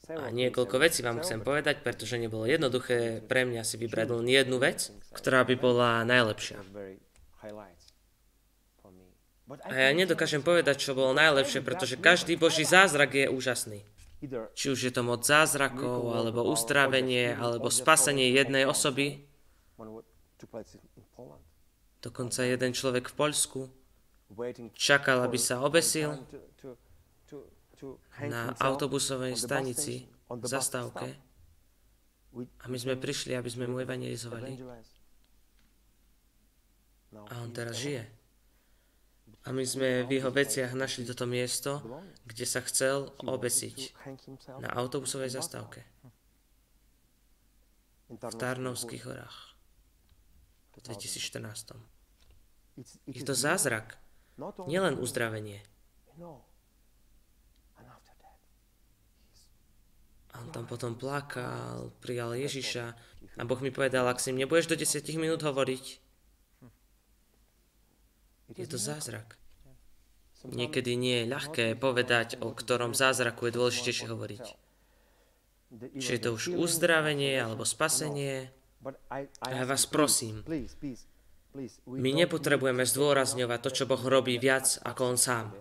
A 0.07 0.31
niekoľko 0.31 0.75
vecí 0.79 1.03
vám 1.03 1.19
chcem 1.19 1.43
povedať, 1.43 1.83
pretože 1.83 2.15
nebolo 2.15 2.47
jednoduché 2.47 3.19
pre 3.27 3.43
mňa 3.43 3.67
si 3.67 3.75
vybrať 3.75 4.07
len 4.15 4.27
jednu 4.31 4.55
vec, 4.55 4.87
ktorá 5.11 5.43
by 5.43 5.55
bola 5.59 6.07
najlepšia. 6.07 6.63
A 9.67 9.75
ja 9.75 9.91
nedokážem 9.91 10.43
povedať, 10.43 10.79
čo 10.79 10.95
bolo 10.95 11.11
najlepšie, 11.15 11.59
pretože 11.63 11.99
každý 11.99 12.39
Boží 12.39 12.63
zázrak 12.67 13.15
je 13.15 13.27
úžasný. 13.27 13.83
Či 14.55 14.65
už 14.73 14.79
je 14.87 14.91
to 14.91 15.03
moc 15.03 15.27
zázrakov, 15.27 16.15
alebo 16.15 16.47
ustrávenie, 16.47 17.35
alebo 17.35 17.67
spasenie 17.67 18.31
jednej 18.31 18.63
osoby. 18.63 19.27
Dokonca 21.99 22.39
jeden 22.47 22.71
človek 22.71 23.11
v 23.11 23.15
Poľsku 23.15 23.61
čakal, 24.75 25.23
aby 25.23 25.39
sa 25.39 25.63
obesil 25.63 26.19
na 28.25 28.55
autobusovej 28.57 29.37
stanici, 29.37 30.09
zastávke. 30.43 31.13
A 32.37 32.65
my 32.69 32.77
sme 32.77 32.99
prišli, 32.99 33.33
aby 33.33 33.49
sme 33.49 33.65
mu 33.65 33.81
evangelizovali. 33.81 34.61
A 37.15 37.33
on 37.41 37.49
teraz 37.55 37.79
žije. 37.79 38.03
A 39.47 39.55
my 39.55 39.63
sme 39.63 40.03
v 40.03 40.19
jeho 40.19 40.27
veciach 40.27 40.75
našli 40.75 41.07
toto 41.07 41.23
miesto, 41.23 41.79
kde 42.27 42.45
sa 42.45 42.59
chcel 42.67 43.15
obesiť. 43.23 43.95
na 44.59 44.69
autobusovej 44.75 45.31
zastávke. 45.31 45.87
V 48.11 48.35
Tarnovských 48.35 49.03
horách. 49.07 49.55
V 50.75 50.83
2014. 50.83 51.75
Je 53.07 53.23
to 53.23 53.33
zázrak, 53.33 53.97
nielen 54.67 54.99
uzdravenie. 54.99 55.63
A 60.37 60.45
on 60.45 60.53
tam 60.53 60.69
potom 60.69 60.93
plakal, 60.93 61.89
prijal 61.97 62.37
Ježiša 62.37 62.85
a 63.37 63.41
Boh 63.41 63.57
mi 63.57 63.73
povedal, 63.73 64.05
ak 64.05 64.21
si 64.21 64.29
im 64.29 64.37
nebudeš 64.37 64.69
do 64.69 64.77
10 64.77 65.01
minút 65.17 65.41
hovoriť, 65.41 65.85
je 68.53 68.67
to 68.69 68.77
zázrak. 68.77 69.35
Niekedy 70.45 70.93
nie 70.93 71.25
je 71.25 71.31
ľahké 71.33 71.65
povedať, 71.75 72.37
o 72.39 72.53
ktorom 72.53 72.93
zázraku 72.93 73.49
je 73.49 73.57
dôležitejšie 73.57 74.07
hovoriť. 74.07 74.45
Či 75.97 76.09
je 76.15 76.21
to 76.21 76.37
už 76.37 76.53
uzdravenie 76.53 77.35
alebo 77.41 77.65
spasenie. 77.65 78.53
A 79.09 79.47
ja 79.49 79.65
vás 79.65 79.89
prosím, 79.89 80.45
my 81.89 82.09
nepotrebujeme 82.13 82.85
zdôrazňovať 82.85 83.59
to, 83.65 83.69
čo 83.73 83.83
Boh 83.89 83.99
robí 83.99 84.37
viac 84.37 84.77
ako 84.85 85.01
On 85.11 85.17
sám. 85.17 85.51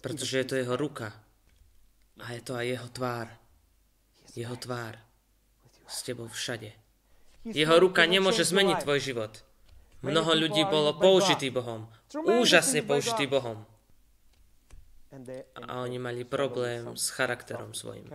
Pretože 0.00 0.34
je 0.38 0.46
to 0.46 0.54
Jeho 0.56 0.76
ruka. 0.76 1.12
A 2.20 2.36
je 2.36 2.42
to 2.44 2.52
aj 2.56 2.66
Jeho 2.66 2.88
tvár. 2.92 3.28
Jeho 4.36 4.56
tvár. 4.56 4.96
S 5.88 6.04
tebou 6.04 6.28
všade. 6.28 6.72
Jeho 7.44 7.76
ruka 7.82 8.06
nemôže 8.06 8.46
zmeniť 8.46 8.86
tvoj 8.86 9.00
život. 9.02 9.32
Mnoho 10.02 10.34
ľudí 10.34 10.62
bolo 10.66 10.98
použitý 10.98 11.50
Bohom. 11.50 11.90
Úžasne 12.14 12.82
použitý 12.82 13.26
Bohom. 13.26 13.66
A 15.68 15.84
oni 15.84 16.00
mali 16.00 16.24
problém 16.24 16.96
s 16.96 17.12
charakterom 17.12 17.76
svojim. 17.76 18.08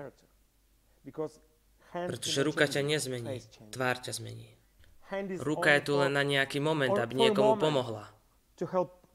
Pretože 1.94 2.40
ruka 2.44 2.66
ťa 2.68 2.82
nezmení, 2.84 3.46
tvár 3.72 4.02
ťa 4.02 4.18
zmení. 4.18 4.50
Ruka 5.40 5.78
je 5.80 5.82
tu 5.88 5.94
len 5.96 6.12
na 6.12 6.26
nejaký 6.26 6.60
moment, 6.60 6.92
aby 6.92 7.30
niekomu 7.30 7.56
pomohla. 7.56 8.12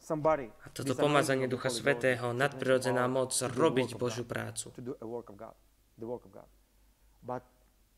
A 0.03 0.69
toto 0.75 0.99
pomazanie 0.99 1.47
Ducha 1.47 1.71
Svetého, 1.71 2.35
nadprirodzená 2.35 3.07
moc 3.07 3.31
robiť 3.39 3.95
Božiu 3.95 4.27
prácu. 4.27 4.75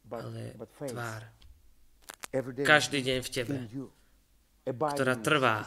Ale 0.04 0.42
tvár, 0.92 1.22
každý 2.60 3.00
deň 3.00 3.18
v 3.24 3.30
tebe, 3.32 3.56
ktorá 4.68 5.16
trvá. 5.16 5.64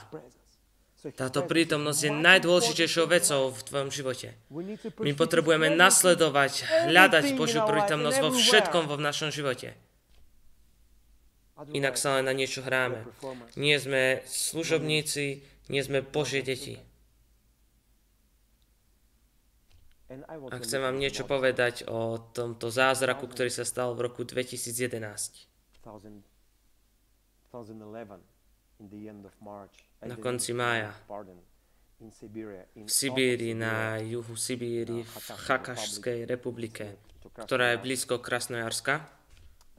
Táto 0.97 1.45
prítomnosť 1.45 1.99
je 2.09 2.11
najdôležitejšou 2.13 3.05
vecou 3.05 3.53
v 3.53 3.61
tvojom 3.61 3.89
živote. 3.93 4.33
My 5.01 5.13
potrebujeme 5.13 5.69
nasledovať, 5.73 6.65
hľadať 6.89 7.37
Božiu 7.37 7.65
prítomnosť 7.65 8.17
vo 8.21 8.29
všetkom 8.33 8.83
vo 8.89 8.97
našom 8.97 9.29
živote. 9.29 9.77
Inak 11.73 11.97
sa 11.97 12.21
len 12.21 12.29
na 12.29 12.33
niečo 12.37 12.61
hráme. 12.61 13.09
Nie 13.57 13.81
sme 13.81 14.21
služobníci, 14.29 15.41
nie 15.67 15.83
sme 15.83 16.03
Božie 16.03 16.43
deti. 16.43 16.79
A 20.07 20.55
chcem 20.63 20.79
vám 20.79 20.95
niečo 20.95 21.27
povedať 21.27 21.83
o 21.91 22.15
tomto 22.31 22.71
zázraku, 22.71 23.27
ktorý 23.27 23.51
sa 23.51 23.67
stal 23.67 23.91
v 23.91 24.07
roku 24.07 24.23
2011 24.23 24.87
na 30.07 30.15
konci 30.15 30.51
mája. 30.53 30.91
v 32.77 32.85
Sibíri, 32.85 33.57
na 33.57 33.97
juhu 33.97 34.37
Sibíri, 34.37 35.01
v 35.01 35.15
Chakašskej 35.33 36.29
republike, 36.29 37.01
ktorá 37.33 37.73
je 37.73 37.81
blízko 37.81 38.21
Krasnojarska. 38.21 39.16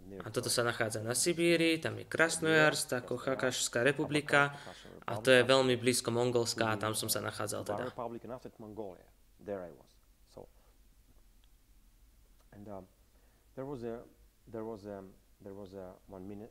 A 0.09 0.29
toto 0.33 0.49
sa 0.49 0.65
nachádza 0.65 1.05
na 1.05 1.12
Sibíri, 1.12 1.77
tam 1.77 2.00
je 2.00 2.09
Krasnojarsk, 2.09 3.05
ako 3.05 3.21
Chakašská 3.21 3.85
republika. 3.85 4.57
A 5.05 5.21
to 5.21 5.29
je 5.29 5.45
veľmi 5.45 5.77
blízko 5.77 6.09
Mongolska 6.09 6.73
a 6.73 6.81
tam 6.81 6.97
som 6.97 7.12
sa 7.12 7.21
nachádzal 7.21 7.65
teda. 7.65 7.85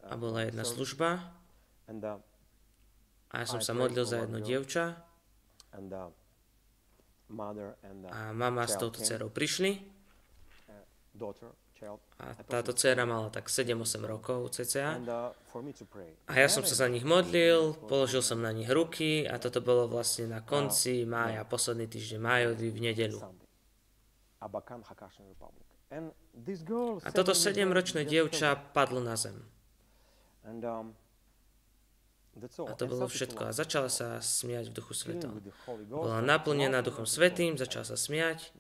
A 0.08 0.16
bola 0.16 0.40
jedna 0.46 0.64
služba? 0.64 1.10
A 3.28 3.34
ja 3.44 3.46
som 3.46 3.60
sa 3.60 3.74
modlil 3.76 4.06
za 4.08 4.24
jedno 4.24 4.40
dievča. 4.40 5.04
Uh, 5.76 6.14
a 8.08 8.32
mama 8.32 8.64
s 8.64 8.80
touto 8.80 9.04
dcerou 9.04 9.28
prišli? 9.28 9.84
Uh, 10.72 11.67
a 12.18 12.34
táto 12.50 12.74
dcera 12.74 13.06
mala 13.06 13.30
tak 13.30 13.50
7-8 13.50 14.02
rokov 14.02 14.50
cca. 14.58 14.98
Uh, 14.98 15.30
a 16.26 16.34
ja 16.34 16.48
som 16.50 16.66
sa 16.66 16.86
za 16.86 16.88
nich 16.90 17.06
modlil, 17.06 17.78
položil 17.86 18.26
som 18.26 18.42
na 18.42 18.50
nich 18.50 18.70
ruky 18.70 19.26
a 19.30 19.38
toto 19.38 19.62
bolo 19.62 19.86
vlastne 19.86 20.26
na 20.26 20.42
konci 20.42 21.06
mája, 21.06 21.46
posledný 21.46 21.86
týždeň 21.86 22.20
májový 22.22 22.68
v 22.74 22.80
nedelu. 22.82 23.20
A 27.02 27.10
toto 27.14 27.34
7-ročné 27.34 28.02
dievča 28.06 28.58
padlo 28.74 29.00
na 29.02 29.16
zem. 29.18 29.38
Um, 30.48 30.94
a 32.44 32.74
to 32.78 32.86
bolo 32.86 33.10
všetko. 33.10 33.50
A 33.50 33.52
začala 33.52 33.90
sa 33.90 34.22
smiať 34.22 34.70
v 34.70 34.74
Duchu 34.78 34.94
Svetom. 34.94 35.42
Bola 35.90 36.22
naplnená 36.22 36.86
Duchom 36.86 37.10
Svetým, 37.10 37.58
začala 37.58 37.86
sa 37.86 37.98
smiať. 37.98 38.54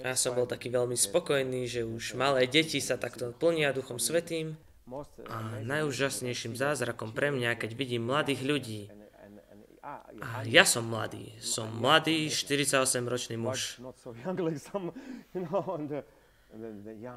Ja 0.00 0.16
som 0.16 0.32
bol 0.32 0.48
taký 0.48 0.72
veľmi 0.72 0.96
spokojný, 0.96 1.68
že 1.68 1.84
už 1.84 2.16
malé 2.16 2.48
deti 2.48 2.80
sa 2.80 2.96
takto 2.96 3.36
plnia 3.36 3.76
Duchom 3.76 4.00
Svetým. 4.00 4.56
A 5.30 5.62
najúžasnejším 5.62 6.58
zázrakom 6.58 7.14
pre 7.14 7.30
mňa, 7.30 7.54
keď 7.54 7.70
vidím 7.78 8.10
mladých 8.10 8.42
ľudí, 8.42 8.80
a 10.20 10.44
ja 10.44 10.68
som 10.68 10.84
mladý, 10.86 11.32
som 11.40 11.66
mladý 11.66 12.28
48-ročný 12.28 13.40
muž. 13.40 13.80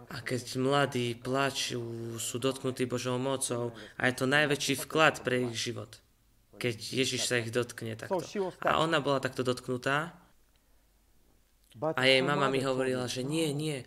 A 0.09 0.17
keď 0.23 0.41
mladí 0.61 1.17
plačú, 1.19 1.83
sú 2.21 2.35
dotknutí 2.39 2.87
Božou 2.87 3.19
mocou 3.19 3.75
a 3.99 4.07
je 4.07 4.13
to 4.15 4.25
najväčší 4.29 4.73
vklad 4.87 5.25
pre 5.27 5.43
ich 5.43 5.57
život, 5.57 5.99
keď 6.55 6.75
Ježiš 6.77 7.27
sa 7.27 7.41
ich 7.43 7.51
dotkne 7.51 7.99
takto. 7.99 8.23
A 8.63 8.79
ona 8.79 9.03
bola 9.03 9.19
takto 9.19 9.43
dotknutá 9.43 10.22
a 11.81 12.01
jej 12.05 12.21
mama 12.21 12.49
mi 12.49 12.61
hovorila, 12.61 13.09
že 13.09 13.25
nie, 13.25 13.53
nie, 13.53 13.85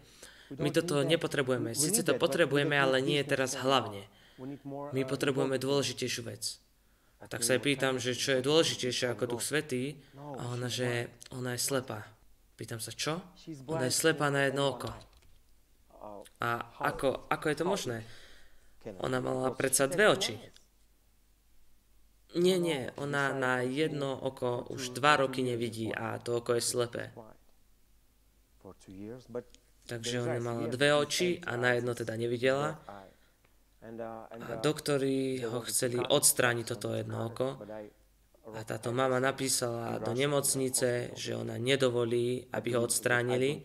my 0.54 0.70
toto 0.70 1.02
nepotrebujeme. 1.02 1.74
Sice 1.74 2.06
to 2.06 2.14
potrebujeme, 2.14 2.78
ale 2.78 3.02
nie 3.02 3.18
teraz 3.26 3.58
hlavne. 3.58 4.06
My 4.94 5.02
potrebujeme 5.02 5.58
dôležitejšiu 5.58 6.22
vec. 6.22 6.62
A 7.18 7.26
tak 7.26 7.42
sa 7.42 7.56
jej 7.56 7.62
pýtam, 7.64 7.96
že 7.96 8.12
čo 8.12 8.38
je 8.38 8.44
dôležitejšie 8.44 9.16
ako 9.16 9.24
Duch 9.34 9.42
Svetý 9.42 9.98
a 10.14 10.52
ona, 10.52 10.68
že 10.68 11.10
ona 11.32 11.56
je 11.56 11.60
slepá. 11.64 12.06
Pýtam 12.54 12.78
sa, 12.78 12.92
čo? 12.92 13.18
Ona 13.66 13.88
je 13.88 13.94
slepá 13.94 14.30
na 14.30 14.46
jedno 14.46 14.76
oko. 14.76 14.92
A 16.38 16.48
ako, 16.78 17.26
ako 17.32 17.46
je 17.48 17.56
to 17.56 17.64
možné? 17.64 17.98
Ona 19.02 19.18
mala 19.18 19.50
predsa 19.50 19.90
dve 19.90 20.06
oči. 20.06 20.38
Nie, 22.36 22.60
nie, 22.60 22.92
ona 23.00 23.32
na 23.32 23.64
jedno 23.64 24.12
oko 24.12 24.68
už 24.68 24.92
dva 24.92 25.16
roky 25.16 25.40
nevidí 25.40 25.88
a 25.90 26.20
to 26.20 26.44
oko 26.44 26.54
je 26.54 26.62
slepé. 26.62 27.10
Takže 29.86 30.14
ona 30.22 30.38
mala 30.42 30.66
dve 30.66 30.90
oči 30.90 31.38
a 31.46 31.54
na 31.54 31.78
jedno 31.78 31.94
teda 31.94 32.18
nevidela. 32.18 32.74
A 33.86 34.54
doktori 34.58 35.38
ho 35.46 35.62
chceli 35.62 36.02
odstrániť 36.02 36.64
toto 36.66 36.90
jedno 36.90 37.30
oko. 37.30 37.54
A 38.46 38.62
táto 38.62 38.90
mama 38.90 39.18
napísala 39.22 39.98
do 39.98 40.14
nemocnice, 40.14 41.14
že 41.14 41.34
ona 41.34 41.58
nedovolí, 41.58 42.46
aby 42.50 42.68
ho 42.74 42.86
odstránili 42.86 43.62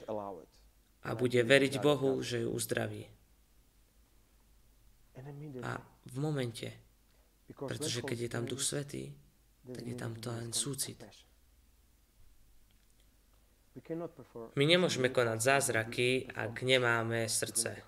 a 1.01 1.09
bude 1.17 1.41
veriť 1.41 1.73
Bohu, 1.81 2.21
že 2.21 2.45
ju 2.45 2.49
uzdraví. 2.53 3.05
A 5.61 5.71
v 6.05 6.15
momente, 6.17 6.69
pretože 7.53 8.01
keď 8.01 8.17
je 8.25 8.29
tam 8.29 8.43
Duch 8.45 8.61
Svetý, 8.61 9.13
tak 9.65 9.85
je 9.85 9.95
tam 9.97 10.17
to 10.17 10.33
len 10.33 10.49
súcit. 10.53 10.97
My 14.59 14.63
nemôžeme 14.67 15.07
konať 15.07 15.39
zázraky, 15.39 16.27
ak 16.35 16.59
nemáme 16.63 17.31
srdce. 17.31 17.79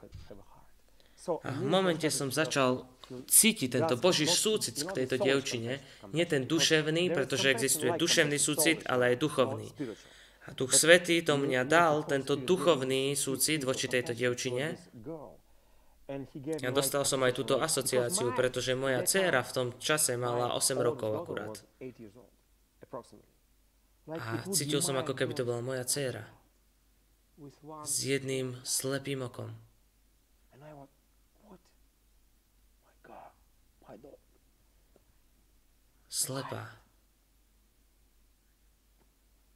A 1.28 1.50
v 1.52 1.64
momente 1.64 2.08
som 2.08 2.32
začal 2.32 2.88
cítiť 3.12 3.80
tento 3.80 3.96
Boží 4.00 4.24
súcit 4.28 4.80
k 4.80 5.04
tejto 5.04 5.20
dievčine, 5.20 5.84
nie 6.16 6.26
ten 6.28 6.48
duševný, 6.48 7.12
pretože 7.12 7.52
existuje 7.52 7.92
duševný 8.00 8.40
súcit, 8.40 8.84
ale 8.88 9.16
aj 9.16 9.16
duchovný. 9.20 9.68
A 10.44 10.52
Duch 10.52 10.76
Svetý 10.76 11.24
to 11.24 11.40
mňa 11.40 11.64
dal, 11.64 12.04
tento 12.04 12.36
duchovný 12.36 13.16
súcit 13.16 13.64
voči 13.64 13.88
tejto 13.88 14.12
dievčine. 14.12 14.76
Ja 16.60 16.76
dostal 16.76 17.08
som 17.08 17.24
aj 17.24 17.32
túto 17.32 17.64
asociáciu, 17.64 18.36
pretože 18.36 18.76
moja 18.76 19.08
dcéra 19.08 19.40
v 19.40 19.52
tom 19.56 19.68
čase 19.80 20.20
mala 20.20 20.52
8 20.52 20.76
rokov 20.84 21.24
akurát. 21.24 21.56
A 24.04 24.44
cítil 24.52 24.84
som, 24.84 25.00
ako 25.00 25.16
keby 25.16 25.32
to 25.32 25.48
bola 25.48 25.64
moja 25.64 25.88
dcéra. 25.88 26.28
S 27.88 28.04
jedným 28.04 28.60
slepým 28.68 29.24
okom. 29.24 29.56
Slepá. 36.12 36.84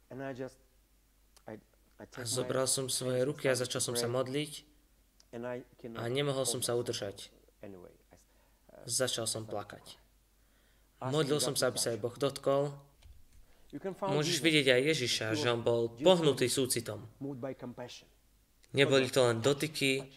A 0.08 2.24
zobral 2.24 2.66
som 2.66 2.88
svoje 2.88 3.20
ruky 3.22 3.46
a 3.46 3.54
začal 3.54 3.84
som 3.84 3.94
sa 3.94 4.08
modliť 4.08 4.64
a 5.94 6.04
nemohol 6.08 6.48
som 6.48 6.64
sa 6.64 6.72
udržať. 6.72 7.28
Začal 8.88 9.28
som 9.28 9.44
plakať. 9.44 10.00
Modlil 11.12 11.38
som 11.38 11.54
sa, 11.54 11.68
aby 11.68 11.78
sa 11.78 11.92
aj 11.92 12.00
Boh 12.00 12.16
dotkol. 12.16 12.72
Môžeš 14.00 14.40
vidieť 14.40 14.72
aj 14.72 14.82
Ježiša, 14.96 15.26
že 15.36 15.46
on 15.52 15.60
bol 15.60 15.92
pohnutý 16.00 16.48
súcitom. 16.48 17.04
Neboli 18.72 19.08
to 19.12 19.20
len 19.28 19.44
dotyky, 19.44 20.08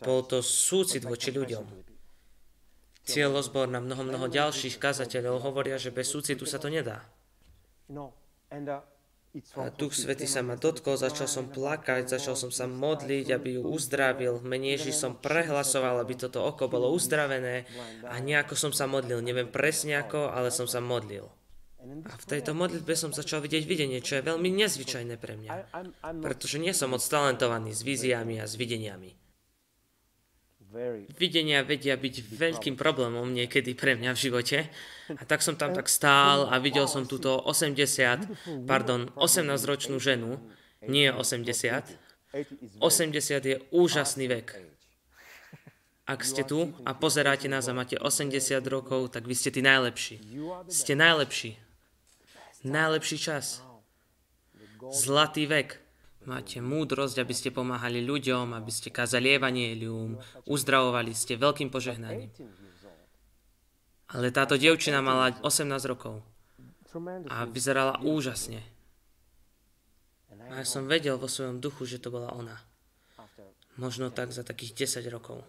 bol 0.00 0.24
to 0.24 0.40
súcit 0.40 1.04
voči 1.04 1.28
ľuďom. 1.28 1.64
Cieľozbor 3.08 3.68
na 3.68 3.80
mnoho, 3.80 4.04
mnoho 4.04 4.26
ďalších 4.28 4.76
kazateľov 4.76 5.40
hovoria, 5.40 5.80
že 5.80 5.92
bez 5.92 6.12
súcitu 6.12 6.44
sa 6.44 6.60
to 6.60 6.68
nedá. 6.68 7.04
A 9.56 9.68
Duch 9.68 9.92
Svety 9.92 10.24
sa 10.24 10.40
ma 10.40 10.56
dotkol, 10.56 10.96
začal 10.96 11.28
som 11.28 11.52
plakať, 11.52 12.08
začal 12.08 12.32
som 12.32 12.48
sa 12.48 12.64
modliť, 12.64 13.28
aby 13.28 13.60
ju 13.60 13.62
uzdravil. 13.64 14.40
Mene 14.40 14.72
Ježiš 14.72 15.04
som 15.04 15.20
prehlasoval, 15.20 16.00
aby 16.00 16.16
toto 16.16 16.40
oko 16.48 16.64
bolo 16.68 16.88
uzdravené 16.96 17.68
a 18.08 18.16
nejako 18.24 18.56
som 18.56 18.72
sa 18.72 18.88
modlil. 18.88 19.20
Neviem 19.20 19.52
presne 19.52 20.00
ako, 20.00 20.32
ale 20.32 20.48
som 20.48 20.64
sa 20.64 20.80
modlil. 20.80 21.28
A 21.78 22.14
v 22.18 22.26
tejto 22.26 22.58
modlitbe 22.58 22.90
som 22.98 23.14
začal 23.14 23.38
vidieť 23.38 23.62
videnie, 23.62 24.02
čo 24.02 24.18
je 24.18 24.26
veľmi 24.26 24.50
nezvyčajné 24.50 25.14
pre 25.14 25.38
mňa. 25.38 25.50
Pretože 26.18 26.58
nie 26.58 26.74
som 26.74 26.90
moc 26.90 27.00
talentovaný 27.06 27.70
s 27.70 27.86
víziami 27.86 28.42
a 28.42 28.50
s 28.50 28.58
videniami. 28.58 29.14
Videnia 31.16 31.64
vedia 31.64 31.96
byť 31.96 32.14
veľkým 32.28 32.76
problémom 32.76 33.24
niekedy 33.30 33.72
pre 33.72 33.96
mňa 33.96 34.10
v 34.12 34.18
živote. 34.20 34.58
A 35.16 35.22
tak 35.24 35.40
som 35.40 35.56
tam 35.56 35.72
tak 35.72 35.88
stál 35.88 36.50
a 36.50 36.60
videl 36.60 36.84
som 36.90 37.08
túto 37.08 37.38
80, 37.40 38.66
pardon, 38.68 39.08
18-ročnú 39.16 39.96
ženu, 39.96 40.36
nie 40.84 41.08
80. 41.08 41.88
80 42.82 43.48
je 43.48 43.56
úžasný 43.72 44.28
vek. 44.28 44.60
Ak 46.04 46.24
ste 46.24 46.44
tu 46.44 46.72
a 46.84 46.92
pozeráte 46.92 47.48
nás 47.48 47.68
a 47.68 47.76
máte 47.76 47.96
80 47.96 48.60
rokov, 48.68 49.12
tak 49.12 49.24
vy 49.24 49.32
ste 49.32 49.48
tí 49.48 49.64
najlepší. 49.64 50.20
Ste 50.68 50.92
najlepší. 50.96 51.67
Najlepší 52.66 53.18
čas. 53.18 53.62
Zlatý 54.90 55.46
vek. 55.46 55.78
Máte 56.26 56.58
múdrosť, 56.58 57.22
aby 57.22 57.34
ste 57.34 57.54
pomáhali 57.54 58.02
ľuďom, 58.02 58.52
aby 58.52 58.68
ste 58.74 58.90
kázali 58.90 59.38
evanielium, 59.38 60.18
uzdravovali 60.44 61.14
ste 61.14 61.38
veľkým 61.38 61.70
požehnaním. 61.70 62.28
Ale 64.12 64.34
táto 64.34 64.58
dievčina 64.58 64.98
mala 64.98 65.32
18 65.40 65.68
rokov 65.88 66.20
a 67.30 67.46
vyzerala 67.46 68.02
úžasne. 68.02 68.60
A 70.48 70.64
ja 70.64 70.66
som 70.66 70.90
vedel 70.90 71.16
vo 71.16 71.30
svojom 71.30 71.62
duchu, 71.62 71.86
že 71.86 72.02
to 72.02 72.10
bola 72.10 72.34
ona. 72.34 72.56
Možno 73.78 74.10
tak 74.10 74.34
za 74.34 74.42
takých 74.42 74.88
10 74.98 75.06
rokov. 75.08 75.46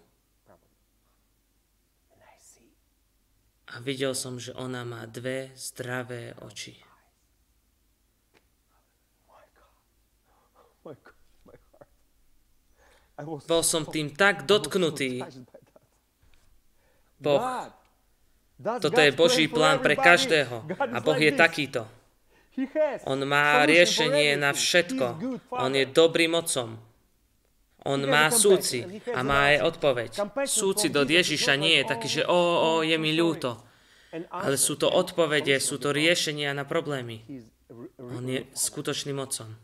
A 3.70 3.76
videl 3.82 4.14
som, 4.18 4.38
že 4.42 4.54
ona 4.54 4.82
má 4.86 5.06
dve 5.06 5.54
zdravé 5.58 6.34
oči. 6.42 6.89
Bol 13.24 13.62
som 13.64 13.84
tým 13.84 14.16
tak 14.16 14.48
dotknutý. 14.48 15.24
Boh. 17.20 17.42
Toto 18.60 19.00
je 19.00 19.12
Boží 19.16 19.48
plán 19.48 19.80
pre 19.80 19.96
každého. 19.96 20.68
A 20.80 21.00
Boh 21.00 21.20
je 21.20 21.32
takýto. 21.32 21.88
On 23.08 23.20
má 23.24 23.64
riešenie 23.64 24.36
na 24.36 24.52
všetko. 24.52 25.06
On 25.56 25.72
je 25.72 25.86
dobrým 25.88 26.36
mocom. 26.36 26.76
On 27.88 28.00
má 28.04 28.28
súci 28.28 28.84
a 29.16 29.24
má 29.24 29.56
aj 29.56 29.58
odpoveď. 29.64 30.12
Súci 30.44 30.92
do 30.92 31.08
Ježiša 31.08 31.56
nie 31.56 31.80
je 31.80 31.86
taký, 31.88 32.08
že 32.12 32.24
o, 32.28 32.36
o, 32.36 32.72
je 32.84 33.00
mi 33.00 33.16
ľúto. 33.16 33.56
Ale 34.28 34.60
sú 34.60 34.76
to 34.76 34.92
odpovede, 34.92 35.56
sú 35.64 35.80
to 35.80 35.96
riešenia 35.96 36.52
na 36.52 36.68
problémy. 36.68 37.24
On 37.96 38.26
je 38.28 38.44
skutočným 38.52 39.16
mocom. 39.16 39.56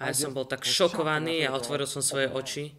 A 0.00 0.08
ja 0.08 0.14
som 0.16 0.32
bol 0.32 0.48
tak 0.48 0.64
šokovaný 0.64 1.44
a 1.44 1.52
otvoril 1.52 1.84
som 1.84 2.00
svoje 2.00 2.32
oči. 2.32 2.72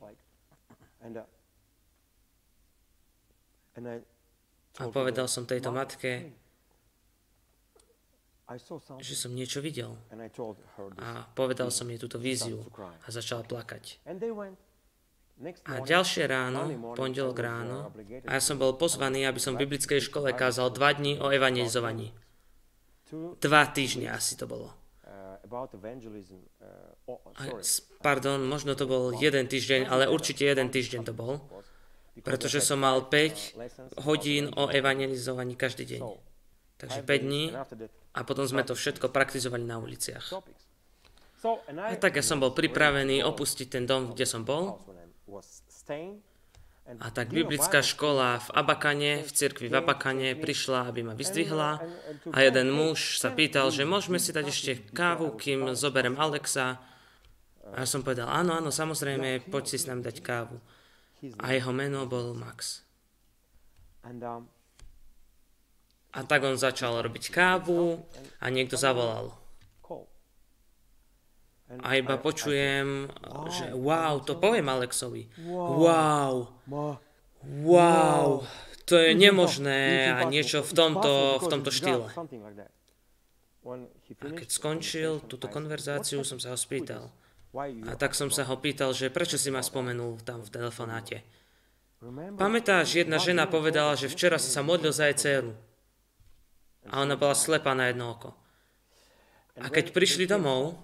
A 4.73 4.84
povedal 4.89 5.30
som 5.30 5.45
tejto 5.45 5.69
matke, 5.69 6.34
že 9.02 9.15
som 9.15 9.32
niečo 9.32 9.62
videl. 9.62 9.93
A 10.99 11.26
povedal 11.34 11.69
som 11.69 11.89
jej 11.89 12.02
túto 12.02 12.17
víziu 12.17 12.65
a 12.78 13.08
začal 13.08 13.45
plakať. 13.45 14.04
A 15.65 15.82
ďalšie 15.82 16.30
ráno, 16.30 16.69
pondelok 16.93 17.38
ráno, 17.41 17.89
a 18.30 18.32
ja 18.38 18.41
som 18.41 18.62
bol 18.62 18.78
pozvaný, 18.78 19.26
aby 19.26 19.41
som 19.41 19.58
v 19.58 19.65
biblickej 19.65 20.06
škole 20.06 20.30
kázal 20.38 20.69
dva 20.69 20.93
dní 20.93 21.17
o 21.17 21.34
evangelizovaní. 21.34 22.13
Dva 23.41 23.63
týždne 23.69 24.13
asi 24.13 24.38
to 24.38 24.45
bolo. 24.45 24.83
Pardon, 27.99 28.39
možno 28.47 28.75
to 28.79 28.88
bol 28.88 29.12
jeden 29.15 29.45
týždeň, 29.47 29.91
ale 29.91 30.08
určite 30.08 30.47
jeden 30.47 30.71
týždeň 30.71 31.01
to 31.03 31.13
bol, 31.13 31.43
pretože 32.23 32.63
som 32.63 32.79
mal 32.79 33.08
5 33.12 33.99
hodín 34.08 34.51
o 34.56 34.71
evangelizovaní 34.71 35.60
každý 35.60 35.97
deň. 35.97 36.01
Takže 36.79 36.99
5 37.03 37.27
dní 37.27 37.51
a 38.13 38.19
potom 38.23 38.45
sme 38.47 38.63
to 38.63 38.75
všetko 38.75 39.12
praktizovali 39.12 39.63
na 39.63 39.79
uliciach. 39.79 40.23
A 41.75 41.95
tak 41.99 42.15
ja 42.15 42.23
som 42.23 42.39
bol 42.39 42.56
pripravený 42.56 43.19
opustiť 43.27 43.67
ten 43.67 43.84
dom, 43.84 44.15
kde 44.15 44.23
som 44.23 44.47
bol. 44.47 44.79
A 46.84 47.08
tak 47.15 47.32
biblická 47.32 47.80
škola 47.80 48.43
v 48.43 48.50
Abakane, 48.60 49.24
v 49.24 49.32
cirkvi 49.32 49.72
v 49.72 49.80
Abakane 49.80 50.36
prišla, 50.36 50.91
aby 50.91 51.08
ma 51.08 51.15
vyzdvihla 51.15 51.80
a 52.36 52.38
jeden 52.43 52.76
muž 52.76 53.24
sa 53.24 53.32
pýtal, 53.32 53.72
že 53.72 53.88
môžeme 53.88 54.19
si 54.19 54.36
dať 54.36 54.46
ešte 54.52 54.72
kávu, 54.91 55.32
kým 55.39 55.80
zoberem 55.80 56.19
Alexa 56.19 56.84
a 57.72 57.88
som 57.88 58.04
povedal, 58.04 58.28
áno, 58.28 58.60
áno, 58.60 58.69
samozrejme, 58.69 59.48
poď 59.48 59.63
si 59.63 59.78
s 59.80 59.88
nami 59.88 60.04
dať 60.04 60.19
kávu. 60.19 60.60
A 61.39 61.56
jeho 61.56 61.72
meno 61.72 62.04
bol 62.04 62.36
Max. 62.36 62.84
A 66.13 66.19
tak 66.28 66.43
on 66.43 66.60
začal 66.60 67.00
robiť 67.00 67.32
kávu 67.32 68.04
a 68.43 68.46
niekto 68.52 68.76
zavolal. 68.76 69.42
A 71.81 71.97
iba 71.97 72.21
počujem, 72.21 73.09
že 73.49 73.73
wow, 73.73 74.21
to 74.21 74.38
poviem 74.38 74.69
Alexovi. 74.69 75.31
Wow, 75.49 76.53
wow, 77.65 78.45
to 78.86 78.99
je 78.99 79.15
nemožné 79.15 80.13
a 80.13 80.27
niečo 80.27 80.62
v 80.62 80.71
tomto, 80.75 81.39
v 81.39 81.45
tomto 81.49 81.71
štýle. 81.71 82.12
A 83.63 84.27
keď 84.36 84.49
skončil 84.51 85.23
túto 85.25 85.47
konverzáciu, 85.47 86.21
som 86.27 86.38
sa 86.38 86.51
ho 86.53 86.59
spýtal, 86.59 87.09
a 87.88 87.93
tak 87.95 88.17
som 88.17 88.33
sa 88.33 88.43
ho 88.49 88.57
pýtal, 88.57 88.91
že 88.97 89.13
prečo 89.13 89.38
si 89.38 89.53
ma 89.53 89.62
spomenul 89.62 90.19
tam 90.25 90.41
v 90.41 90.49
telefonáte. 90.49 91.21
Pamätáš, 92.36 92.99
jedna 92.99 93.15
žena 93.15 93.47
povedala, 93.47 93.95
že 93.95 94.12
včera 94.12 94.36
si 94.36 94.51
sa 94.51 94.59
modlil 94.59 94.91
za 94.91 95.07
jej 95.07 95.15
dceru. 95.15 95.53
A 96.91 96.99
ona 96.99 97.15
bola 97.15 97.31
slepá 97.31 97.71
na 97.71 97.88
jedno 97.88 98.12
oko. 98.12 98.36
A 99.55 99.71
keď 99.71 99.95
prišli 99.95 100.27
domov, 100.27 100.75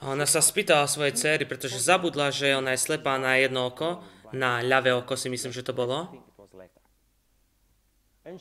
a 0.00 0.16
ona 0.16 0.24
sa 0.24 0.40
spýtala 0.40 0.88
svojej 0.88 1.12
cery, 1.12 1.44
pretože 1.44 1.76
zabudla, 1.76 2.32
že 2.32 2.56
ona 2.56 2.72
je 2.72 2.80
slepá 2.80 3.20
na 3.20 3.36
jedno 3.36 3.68
oko, 3.68 4.00
na 4.32 4.64
ľavé 4.64 4.96
oko 4.96 5.12
si 5.12 5.28
myslím, 5.28 5.52
že 5.52 5.60
to 5.60 5.76
bolo. 5.76 6.08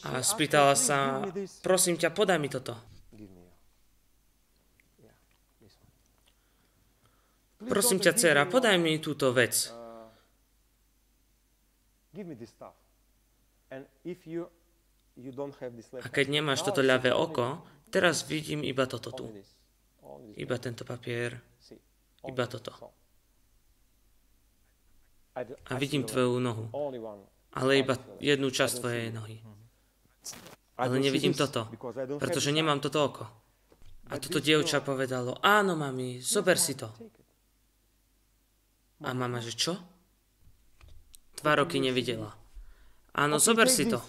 A 0.07 0.23
spýtala 0.23 0.79
sa, 0.79 1.19
prosím 1.59 1.99
ťa, 1.99 2.15
podaj 2.15 2.39
mi 2.39 2.47
toto. 2.47 2.79
Prosím 7.59 7.99
ťa, 7.99 8.15
dcera, 8.15 8.47
podaj 8.47 8.79
mi 8.79 8.95
túto 9.03 9.35
vec. 9.35 9.67
A 15.99 16.07
keď 16.07 16.25
nemáš 16.31 16.63
toto 16.63 16.79
ľavé 16.79 17.11
oko, 17.11 17.67
teraz 17.91 18.23
vidím 18.23 18.63
iba 18.63 18.87
toto 18.87 19.11
tu. 19.11 19.27
Iba 20.39 20.55
tento 20.55 20.87
papier. 20.87 21.48
Iba 22.27 22.45
toto. 22.47 22.71
A 25.69 25.71
vidím 25.79 26.03
tvoju 26.03 26.39
nohu. 26.39 26.67
Ale 27.55 27.79
iba 27.79 27.95
jednu 28.19 28.51
časť 28.51 28.73
tvojej 28.79 29.07
nohy. 29.15 29.39
Ale 30.79 30.99
nevidím 30.99 31.35
toto, 31.35 31.67
pretože 32.19 32.51
nemám 32.51 32.79
toto 32.79 32.99
oko. 33.03 33.25
A 34.09 34.17
toto 34.17 34.41
dievča 34.41 34.81
povedalo, 34.81 35.37
áno, 35.43 35.77
mami, 35.77 36.17
zober 36.23 36.57
si 36.57 36.73
to. 36.73 36.89
A 39.05 39.13
mama, 39.13 39.39
že 39.39 39.53
čo? 39.55 39.77
Dva 41.39 41.55
roky 41.55 41.79
nevidela. 41.79 42.35
Áno, 43.15 43.39
zober 43.39 43.71
si 43.71 43.87
to. 43.87 44.01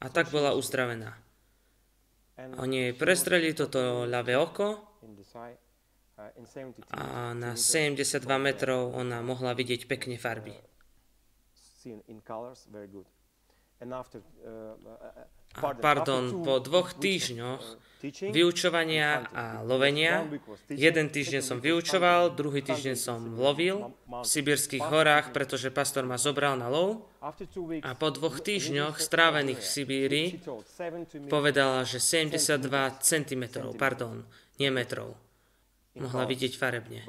A 0.00 0.06
tak 0.12 0.28
bola 0.28 0.52
uzdravená. 0.52 1.16
Oni 2.60 2.92
prestreli 2.92 3.56
toto 3.56 4.04
ľavé 4.04 4.36
oko 4.36 4.96
a 6.92 7.32
na 7.32 7.56
72 7.56 8.24
metrov 8.40 8.92
ona 8.92 9.20
mohla 9.24 9.52
vidieť 9.56 9.88
pekne 9.88 10.16
farby. 10.20 10.52
A 15.56 15.60
pardon, 15.80 16.22
po 16.44 16.54
dvoch 16.60 16.92
týždňoch 16.96 17.64
vyučovania 18.12 19.26
a 19.32 19.44
lovenia, 19.62 20.26
jeden 20.68 21.06
týždeň 21.08 21.42
som 21.42 21.58
vyučoval, 21.58 22.34
druhý 22.34 22.60
týždeň 22.62 22.96
som 22.98 23.18
lovil 23.38 23.94
v 24.06 24.26
sibirských 24.26 24.84
horách, 24.84 25.30
pretože 25.30 25.70
pastor 25.74 26.04
ma 26.04 26.20
zobral 26.20 26.58
na 26.58 26.68
lov. 26.68 27.08
A 27.82 27.90
po 27.98 28.08
dvoch 28.14 28.38
týždňoch 28.38 29.02
strávených 29.02 29.58
v 29.58 29.66
Sibíri 29.66 30.24
povedala, 31.26 31.82
že 31.82 31.98
72 31.98 32.62
cm, 33.02 33.42
pardon, 33.74 34.22
nie 34.62 34.70
metrov. 34.70 35.18
Mohla 35.96 36.28
vidieť 36.28 36.60
farebne. 36.60 37.08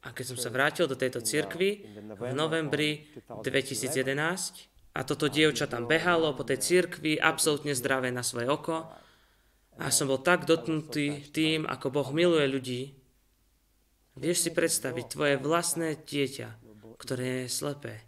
A 0.00 0.08
keď 0.16 0.24
som 0.24 0.38
sa 0.40 0.48
vrátil 0.48 0.88
do 0.88 0.96
tejto 0.96 1.20
cirkvi 1.20 1.84
v 2.16 2.32
novembri 2.32 3.04
2011, 3.28 4.77
a 4.98 5.06
toto 5.06 5.30
dievča 5.30 5.70
tam 5.70 5.86
behalo 5.86 6.34
po 6.34 6.42
tej 6.42 6.58
cirkvi, 6.58 7.22
absolútne 7.22 7.70
zdravé 7.70 8.10
na 8.10 8.26
svoje 8.26 8.50
oko. 8.50 8.90
A 9.78 9.94
som 9.94 10.10
bol 10.10 10.18
tak 10.18 10.42
dotknutý 10.42 11.30
tým, 11.30 11.62
ako 11.70 11.94
Boh 11.94 12.10
miluje 12.10 12.46
ľudí. 12.50 12.82
Vieš 14.18 14.38
si 14.42 14.50
predstaviť 14.50 15.06
tvoje 15.06 15.34
vlastné 15.38 16.02
dieťa, 16.02 16.48
ktoré 16.98 17.46
je 17.46 17.54
slepé. 17.54 18.02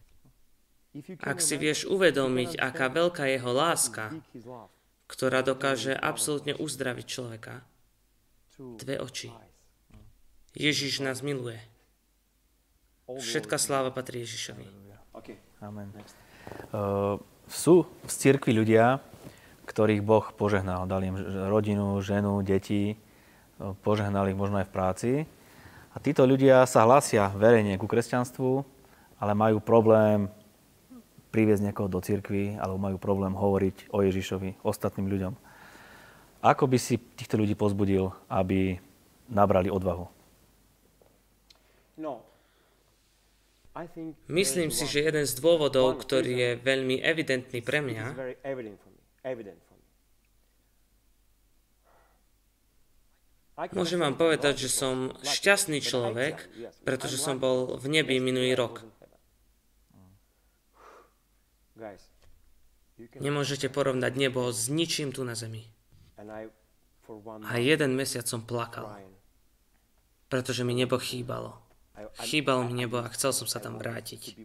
Ak 1.22 1.38
si 1.38 1.54
vieš 1.54 1.86
uvedomiť, 1.86 2.58
aká 2.58 2.90
veľká 2.90 3.30
jeho 3.30 3.54
láska, 3.54 4.10
ktorá 5.06 5.46
dokáže 5.46 5.94
absolútne 5.94 6.58
uzdraviť 6.58 7.06
človeka. 7.06 7.62
Dve 8.58 8.98
oči. 8.98 9.30
Ježiš 10.58 11.06
nás 11.06 11.22
miluje. 11.22 11.62
Všetká 13.06 13.62
sláva 13.62 13.94
patrí 13.94 14.26
Ježišovi. 14.26 14.66
Amen. 15.62 15.94
Uh, 16.70 17.18
sú 17.50 17.88
v 18.06 18.10
cirkvi 18.10 18.54
ľudia, 18.54 19.02
ktorých 19.66 20.02
Boh 20.06 20.26
požehnal. 20.34 20.86
Dal 20.86 21.02
im 21.06 21.16
rodinu, 21.50 21.98
ženu, 21.98 22.42
deti, 22.46 22.94
uh, 22.94 23.74
požehnal 23.82 24.30
ich 24.30 24.38
možno 24.38 24.62
aj 24.62 24.66
v 24.70 24.74
práci. 24.74 25.10
A 25.90 25.98
títo 25.98 26.22
ľudia 26.22 26.62
sa 26.70 26.86
hlásia 26.86 27.26
verejne 27.34 27.74
ku 27.74 27.90
kresťanstvu, 27.90 28.62
ale 29.18 29.32
majú 29.34 29.58
problém 29.58 30.30
priviesť 31.30 31.70
niekoho 31.70 31.86
do 31.90 32.02
cirkvi, 32.02 32.58
alebo 32.58 32.78
majú 32.78 32.98
problém 32.98 33.34
hovoriť 33.34 33.90
o 33.94 34.02
Ježišovi 34.02 34.62
ostatným 34.66 35.06
ľuďom. 35.10 35.32
Ako 36.40 36.66
by 36.66 36.78
si 36.80 36.98
týchto 36.98 37.38
ľudí 37.38 37.54
pozbudil, 37.54 38.10
aby 38.26 38.80
nabrali 39.28 39.70
odvahu? 39.70 40.08
No, 42.00 42.24
Myslím 44.26 44.74
si, 44.74 44.82
že 44.86 45.06
jeden 45.06 45.22
z 45.22 45.34
dôvodov, 45.38 46.02
ktorý 46.02 46.32
je 46.34 46.50
veľmi 46.58 46.98
evidentný 46.98 47.62
pre 47.62 47.78
mňa, 47.78 48.04
Môžem 53.76 54.00
vám 54.00 54.16
povedať, 54.16 54.56
že 54.56 54.72
som 54.72 55.12
šťastný 55.20 55.84
človek, 55.84 56.48
pretože 56.80 57.20
som 57.20 57.36
bol 57.36 57.76
v 57.76 57.92
nebi 57.92 58.16
minulý 58.16 58.56
rok. 58.56 58.80
Nemôžete 63.20 63.68
porovnať 63.68 64.16
nebo 64.16 64.48
s 64.48 64.72
ničím 64.72 65.12
tu 65.12 65.28
na 65.28 65.36
zemi. 65.36 65.68
A 67.44 67.54
jeden 67.60 67.92
mesiac 68.00 68.24
som 68.24 68.40
plakal, 68.40 68.96
pretože 70.32 70.64
mi 70.64 70.72
nebo 70.72 70.96
chýbalo. 70.96 71.69
Chýbalo 72.20 72.68
mi 72.68 72.84
nebo 72.84 72.98
a 73.00 73.08
chcel 73.12 73.32
som 73.32 73.48
sa 73.48 73.58
tam 73.60 73.76
vrátiť. 73.76 74.36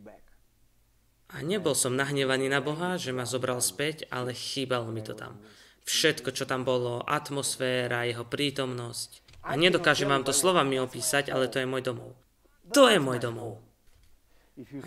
A 1.35 1.41
nebol 1.41 1.73
som 1.73 1.97
nahnevaný 1.97 2.47
na 2.47 2.61
Boha, 2.61 3.01
že 3.01 3.09
ma 3.11 3.25
zobral 3.25 3.59
späť, 3.59 4.05
ale 4.13 4.31
chýbalo 4.31 4.93
mi 4.93 5.01
to 5.01 5.17
tam. 5.17 5.41
Všetko, 5.85 6.33
čo 6.33 6.45
tam 6.45 6.65
bolo, 6.65 7.01
atmosféra, 7.05 8.05
jeho 8.05 8.25
prítomnosť. 8.25 9.21
A 9.45 9.53
nedokážem 9.53 10.09
vám 10.09 10.25
to 10.25 10.33
slovami 10.33 10.81
opísať, 10.81 11.29
ale 11.29 11.45
to 11.45 11.61
je 11.61 11.69
môj 11.69 11.85
domov. 11.85 12.17
To 12.73 12.89
je 12.89 12.97
môj 12.97 13.21
domov. 13.21 13.61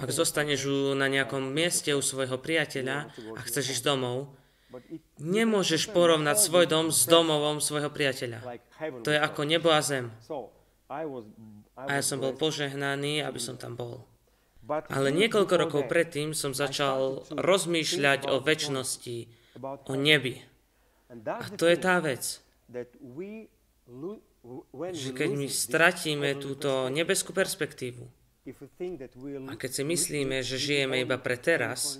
Ak 0.00 0.10
zostaneš 0.10 0.66
na 0.96 1.06
nejakom 1.12 1.44
mieste 1.44 1.92
u 1.92 2.02
svojho 2.02 2.40
priateľa 2.40 3.12
a 3.36 3.40
chceš 3.44 3.78
ísť 3.78 3.84
domov, 3.84 4.32
nemôžeš 5.20 5.92
porovnať 5.92 6.36
svoj 6.40 6.64
dom 6.66 6.86
s 6.88 7.04
domovom 7.04 7.60
svojho 7.60 7.92
priateľa. 7.92 8.40
To 9.04 9.12
je 9.12 9.18
ako 9.20 9.40
nebo 9.44 9.68
a 9.68 9.84
zem. 9.84 10.08
A 11.78 11.90
ja 11.94 12.02
som 12.02 12.18
bol 12.18 12.34
požehnaný, 12.34 13.22
aby 13.22 13.38
som 13.38 13.54
tam 13.54 13.78
bol. 13.78 14.02
Ale 14.68 15.14
niekoľko 15.14 15.54
rokov 15.54 15.82
predtým 15.86 16.34
som 16.34 16.50
začal 16.50 17.22
rozmýšľať 17.30 18.26
o 18.26 18.42
väčšnosti, 18.42 19.16
o 19.86 19.94
nebi. 19.94 20.42
A 21.08 21.46
to 21.54 21.70
je 21.70 21.78
tá 21.78 22.02
vec, 22.02 22.42
že 24.92 25.10
keď 25.14 25.30
my 25.32 25.46
stratíme 25.48 26.28
túto 26.36 26.90
nebeskú 26.92 27.32
perspektívu 27.32 28.04
a 29.48 29.52
keď 29.56 29.70
si 29.72 29.82
myslíme, 29.88 30.44
že 30.44 30.60
žijeme 30.60 31.00
iba 31.00 31.16
pre 31.16 31.40
teraz 31.40 31.96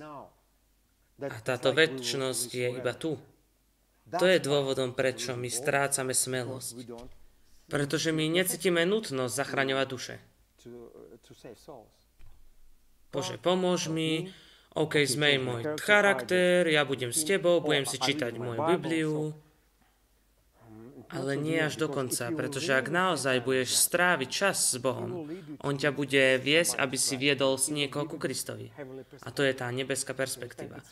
a 1.18 1.36
táto 1.40 1.72
väčšnosť 1.72 2.48
je 2.52 2.68
iba 2.68 2.92
tu, 2.92 3.16
to 4.08 4.24
je 4.24 4.40
dôvodom, 4.40 4.92
prečo 4.96 5.36
my 5.36 5.48
strácame 5.48 6.12
smelosť 6.12 6.84
pretože 7.68 8.10
my 8.10 8.26
necítime 8.32 8.82
nutnosť 8.88 9.32
zachraňovať 9.32 9.86
duše. 9.88 10.14
Bože, 13.08 13.36
pomôž 13.40 13.88
mi, 13.88 14.32
OK, 14.76 15.04
zmej 15.04 15.36
môj 15.40 15.62
charakter, 15.80 16.68
ja 16.68 16.84
budem 16.84 17.12
s 17.12 17.24
tebou, 17.24 17.60
budem 17.60 17.88
si 17.88 17.96
čítať 17.96 18.36
moju 18.36 18.60
Bibliu, 18.76 19.16
ale 21.08 21.40
nie 21.40 21.56
až 21.56 21.80
do 21.80 21.88
konca, 21.88 22.28
pretože 22.36 22.76
ak 22.76 22.92
naozaj 22.92 23.40
budeš 23.40 23.80
stráviť 23.80 24.28
čas 24.28 24.76
s 24.76 24.76
Bohom, 24.76 25.24
On 25.64 25.72
ťa 25.72 25.90
bude 25.96 26.36
viesť, 26.36 26.76
aby 26.76 26.96
si 27.00 27.16
viedol 27.16 27.56
s 27.56 27.72
niekoho 27.72 28.04
ku 28.04 28.20
Kristovi. 28.20 28.68
A 29.24 29.28
to 29.32 29.40
je 29.40 29.56
tá 29.56 29.72
nebeská 29.72 30.12
perspektíva. 30.12 30.84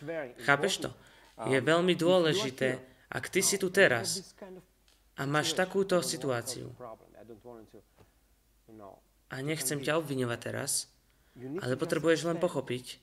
Chápeš 0.49 0.89
to? 0.89 0.91
Je 1.53 1.61
veľmi 1.61 1.93
dôležité, 1.93 2.81
ak 3.13 3.29
ty 3.29 3.45
si 3.45 3.61
tu 3.61 3.69
teraz 3.69 4.25
a 5.17 5.23
máš 5.25 5.57
takúto 5.57 6.05
situáciu. 6.05 6.69
A 9.33 9.37
nechcem 9.43 9.81
ťa 9.81 9.97
obviňovať 9.99 10.41
teraz, 10.41 10.93
ale 11.37 11.75
potrebuješ 11.81 12.29
len 12.29 12.39
pochopiť, 12.39 13.01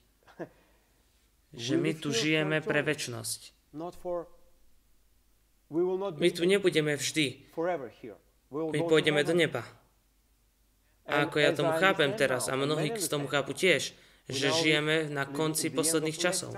že 1.54 1.76
my 1.78 1.92
tu 1.98 2.14
žijeme 2.14 2.62
pre 2.62 2.86
väčnosť. 2.86 3.54
My 6.18 6.30
tu 6.30 6.44
nebudeme 6.46 6.94
vždy. 6.94 7.50
My 8.54 8.80
pôjdeme 8.86 9.26
do 9.26 9.34
neba. 9.34 9.66
A 11.04 11.28
ako 11.28 11.36
ja 11.42 11.52
tomu 11.52 11.74
chápem 11.82 12.14
teraz, 12.16 12.48
a 12.48 12.56
mnohí 12.56 12.96
z 12.96 13.10
tomu 13.12 13.28
chápu 13.28 13.52
tiež, 13.52 13.92
že 14.30 14.48
žijeme 14.64 15.12
na 15.12 15.28
konci 15.28 15.68
posledných 15.68 16.16
časov. 16.16 16.56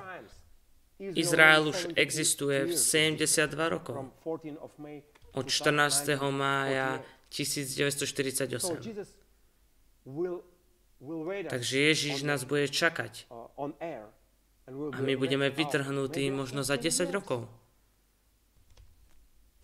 Izrael 1.00 1.66
už 1.66 1.98
existuje 1.98 2.70
v 2.70 2.74
72 2.78 3.52
rokov 3.68 4.14
od 5.36 5.46
14. 5.52 6.16
mája 6.32 7.04
1948. 7.30 8.80
Takže 11.50 11.76
Ježiš 11.80 12.24
nás 12.24 12.48
bude 12.48 12.72
čakať. 12.72 13.28
A 14.66 15.00
my 15.04 15.14
budeme 15.20 15.52
vytrhnutí 15.52 16.32
možno 16.32 16.64
za 16.64 16.80
10 16.80 17.12
rokov. 17.12 17.46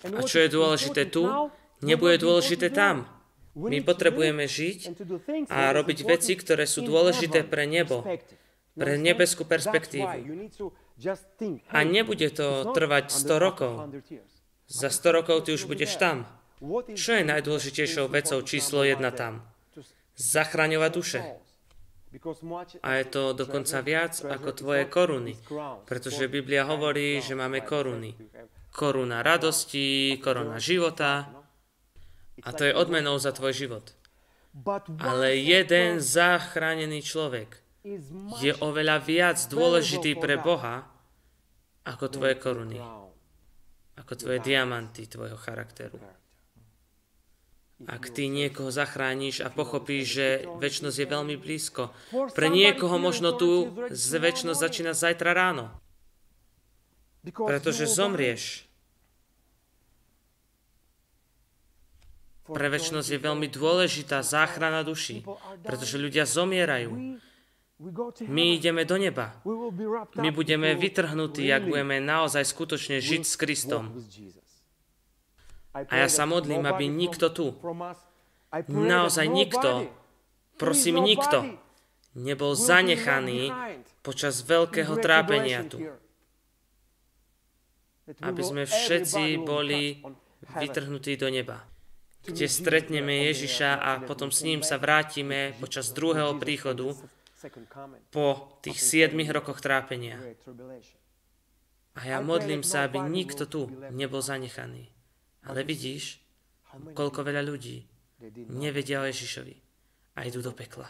A 0.02 0.22
čo 0.26 0.42
je 0.42 0.50
dôležité 0.50 1.06
tu, 1.10 1.26
nebude 1.82 2.18
dôležité 2.18 2.70
tam. 2.70 3.06
My 3.52 3.84
potrebujeme 3.84 4.48
žiť 4.48 4.96
a 5.52 5.76
robiť 5.76 6.08
veci, 6.08 6.40
ktoré 6.40 6.64
sú 6.64 6.88
dôležité 6.88 7.44
pre 7.44 7.68
nebo, 7.68 8.06
pre 8.74 8.96
nebeskú 8.96 9.44
perspektívu. 9.44 10.08
A 11.68 11.80
nebude 11.84 12.30
to 12.32 12.72
trvať 12.72 13.12
100 13.12 13.46
rokov. 13.46 13.74
Za 14.72 14.88
100 14.88 15.18
rokov 15.20 15.44
ty 15.44 15.52
už 15.52 15.68
budeš 15.68 16.00
tam. 16.00 16.24
Čo 16.96 17.20
je 17.20 17.24
najdôležitejšou 17.28 18.08
vecou 18.08 18.40
číslo 18.48 18.88
jedna 18.88 19.12
tam? 19.12 19.44
Zachraňovať 20.16 20.92
duše. 20.96 21.20
A 22.84 22.90
je 23.00 23.06
to 23.08 23.32
dokonca 23.36 23.84
viac 23.84 24.20
ako 24.20 24.52
tvoje 24.52 24.84
koruny, 24.88 25.36
pretože 25.88 26.32
Biblia 26.32 26.68
hovorí, 26.68 27.20
že 27.20 27.36
máme 27.36 27.64
koruny. 27.64 28.16
Koruna 28.72 29.20
radosti, 29.20 30.16
koruna 30.24 30.56
života 30.56 31.28
a 32.44 32.50
to 32.56 32.64
je 32.64 32.76
odmenou 32.76 33.20
za 33.20 33.36
tvoj 33.36 33.52
život. 33.52 33.86
Ale 35.00 35.36
jeden 35.40 36.00
zachránený 36.00 37.04
človek 37.04 37.60
je 38.44 38.52
oveľa 38.60 38.98
viac 39.04 39.38
dôležitý 39.48 40.20
pre 40.20 40.36
Boha 40.36 40.88
ako 41.88 42.06
tvoje 42.12 42.36
koruny, 42.38 42.78
ako 44.00 44.14
tvoje 44.16 44.40
diamanty 44.40 45.08
tvojho 45.08 45.36
charakteru. 45.36 46.00
Ak 47.90 48.14
ty 48.14 48.30
niekoho 48.30 48.70
zachrániš 48.70 49.42
a 49.42 49.50
pochopíš, 49.50 50.06
že 50.06 50.28
väčnosť 50.62 50.98
je 51.02 51.08
veľmi 51.10 51.36
blízko, 51.42 51.90
pre 52.38 52.48
niekoho 52.54 53.02
možno 53.02 53.34
tu 53.34 53.74
väčnosť 54.22 54.60
začína 54.62 54.94
zajtra 54.94 55.34
ráno. 55.34 55.74
Pretože 57.26 57.90
zomrieš. 57.90 58.70
Pre 62.46 62.68
väčnosť 62.70 63.10
je 63.16 63.20
veľmi 63.22 63.48
dôležitá 63.50 64.22
záchrana 64.22 64.86
duši, 64.86 65.26
pretože 65.66 65.98
ľudia 65.98 66.30
zomierajú. 66.30 67.18
My 68.30 68.62
ideme 68.62 68.86
do 68.86 68.94
neba. 68.98 69.34
My 70.22 70.30
budeme 70.30 70.78
vytrhnutí, 70.78 71.50
ak 71.50 71.66
budeme 71.66 71.98
naozaj 71.98 72.46
skutočne 72.46 73.02
žiť 73.02 73.24
s 73.26 73.34
Kristom. 73.42 73.90
A 75.74 76.06
ja 76.06 76.08
sa 76.12 76.30
modlím, 76.30 76.70
aby 76.70 76.86
nikto 76.86 77.34
tu, 77.34 77.58
naozaj 78.70 79.26
nikto, 79.26 79.90
prosím 80.62 81.02
nikto, 81.02 81.58
nebol 82.14 82.54
zanechaný 82.54 83.50
počas 84.06 84.46
veľkého 84.46 84.94
trápenia 85.02 85.66
tu. 85.66 85.82
Aby 88.22 88.42
sme 88.46 88.64
všetci 88.70 89.42
boli 89.42 90.06
vytrhnutí 90.54 91.18
do 91.18 91.34
neba, 91.34 91.66
kde 92.30 92.46
stretneme 92.46 93.26
Ježiša 93.32 93.80
a 93.80 93.92
potom 94.06 94.30
s 94.30 94.46
ním 94.46 94.62
sa 94.62 94.78
vrátime 94.78 95.58
počas 95.58 95.96
druhého 95.96 96.38
príchodu 96.38 96.94
po 98.12 98.60
tých 98.62 98.78
7 99.10 99.18
rokoch 99.34 99.62
trápenia. 99.64 100.22
A 101.98 102.02
ja 102.08 102.18
modlím 102.24 102.64
sa, 102.64 102.88
aby 102.88 103.04
nikto 103.04 103.50
tu 103.50 103.68
nebol 103.92 104.24
zanechaný. 104.24 104.88
Ale 105.44 105.66
vidíš, 105.66 106.22
koľko 106.94 107.26
veľa 107.26 107.44
ľudí 107.44 107.84
nevedia 108.48 109.02
o 109.02 109.10
Ježišovi 109.10 109.56
a 110.16 110.20
idú 110.24 110.40
do 110.46 110.54
pekla. 110.54 110.88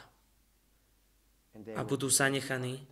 A 1.76 1.82
budú 1.88 2.12
zanechaní 2.12 2.86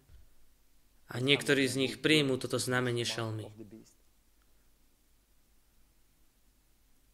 a 1.10 1.20
niektorí 1.20 1.68
z 1.68 1.76
nich 1.80 1.94
príjmú 2.00 2.40
toto 2.40 2.58
znamenie 2.62 3.04
šelmy. 3.04 3.50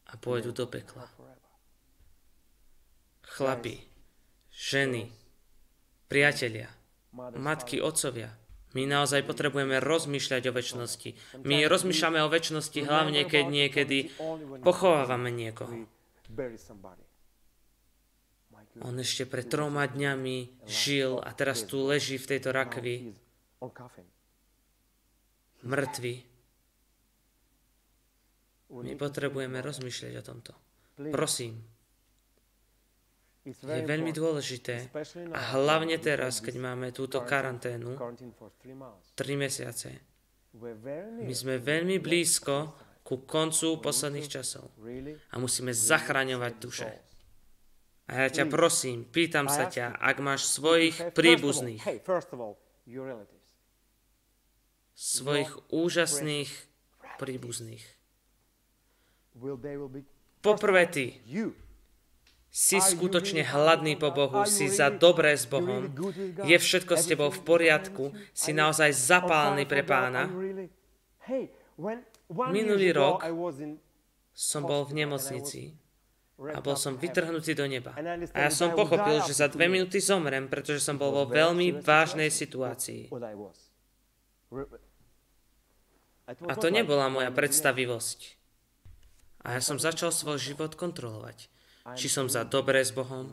A 0.06 0.14
pôjdu 0.22 0.54
do 0.54 0.70
pekla. 0.70 1.10
Chlapi, 3.26 3.82
ženy, 4.54 5.12
Priatelia, 6.16 6.72
matky, 7.36 7.84
otcovia, 7.84 8.32
my 8.72 8.88
naozaj 8.88 9.28
potrebujeme 9.28 9.84
rozmýšľať 9.84 10.48
o 10.48 10.56
väčšnosti. 10.56 11.10
My 11.44 11.68
rozmýšľame 11.68 12.24
o 12.24 12.32
väčšnosti 12.32 12.80
hlavne, 12.88 13.28
keď 13.28 13.44
niekedy 13.52 14.16
pochovávame 14.64 15.28
niekoho. 15.28 15.92
On 18.80 18.96
ešte 18.96 19.28
pred 19.28 19.44
troma 19.44 19.92
dňami 19.92 20.64
žil 20.64 21.20
a 21.20 21.36
teraz 21.36 21.68
tu 21.68 21.84
leží 21.84 22.16
v 22.16 22.30
tejto 22.32 22.56
rakvi, 22.56 23.12
mŕtvy. 25.68 26.16
My 28.72 28.96
potrebujeme 28.96 29.60
rozmýšľať 29.60 30.14
o 30.16 30.24
tomto. 30.24 30.52
Prosím, 31.12 31.75
je 33.46 33.86
veľmi 33.86 34.10
dôležité 34.10 34.90
a 35.30 35.42
hlavne 35.54 36.02
teraz, 36.02 36.42
keď 36.42 36.56
máme 36.58 36.90
túto 36.90 37.22
karanténu, 37.22 37.94
3 37.94 39.38
mesiace, 39.38 40.02
my 41.22 41.34
sme 41.34 41.62
veľmi 41.62 42.02
blízko 42.02 42.74
ku 43.06 43.22
koncu 43.22 43.78
posledných 43.86 44.26
časov. 44.26 44.74
a 45.30 45.36
musíme 45.38 45.70
zachraňovať 45.70 46.54
duše. 46.58 46.90
A 48.10 48.26
ja 48.26 48.28
ťa 48.30 48.46
prosím, 48.50 49.06
pýtam 49.06 49.46
sa 49.46 49.70
ťa, 49.70 49.98
ak 49.98 50.18
máš 50.22 50.50
svojich 50.50 51.14
príbuzných, 51.14 51.82
svojich 54.94 55.52
úžasných 55.70 56.50
príbuzných. 57.22 57.86
Poprvé 60.42 60.84
ty, 60.90 61.06
si 62.56 62.80
skutočne 62.80 63.44
hladný 63.44 64.00
po 64.00 64.16
Bohu, 64.16 64.48
si 64.48 64.72
za 64.72 64.88
dobré 64.88 65.36
s 65.36 65.44
Bohom, 65.44 65.92
je 66.48 66.56
všetko 66.56 66.96
s 66.96 67.12
tebou 67.12 67.28
v 67.28 67.44
poriadku, 67.44 68.16
si 68.32 68.56
naozaj 68.56 68.96
zapálny 68.96 69.68
pre 69.68 69.84
pána. 69.84 70.32
Minulý 72.32 72.96
rok 72.96 73.28
som 74.32 74.64
bol 74.64 74.88
v 74.88 75.04
nemocnici 75.04 75.76
a 76.40 76.64
bol 76.64 76.80
som 76.80 76.96
vytrhnutý 76.96 77.60
do 77.60 77.68
neba. 77.68 77.92
A 78.32 78.48
ja 78.48 78.52
som 78.52 78.72
pochopil, 78.72 79.20
že 79.28 79.36
za 79.36 79.52
dve 79.52 79.68
minúty 79.68 80.00
zomrem, 80.00 80.48
pretože 80.48 80.80
som 80.80 80.96
bol 80.96 81.12
vo 81.12 81.28
veľmi 81.28 81.84
vážnej 81.84 82.32
situácii. 82.32 83.12
A 86.48 86.54
to 86.56 86.72
nebola 86.72 87.12
moja 87.12 87.36
predstavivosť. 87.36 88.20
A 89.44 89.60
ja 89.60 89.62
som 89.62 89.76
začal 89.76 90.16
svoj 90.16 90.40
život 90.40 90.80
kontrolovať 90.80 91.52
či 91.94 92.10
som 92.10 92.26
za 92.26 92.42
dobré 92.42 92.82
s 92.82 92.90
Bohom, 92.90 93.30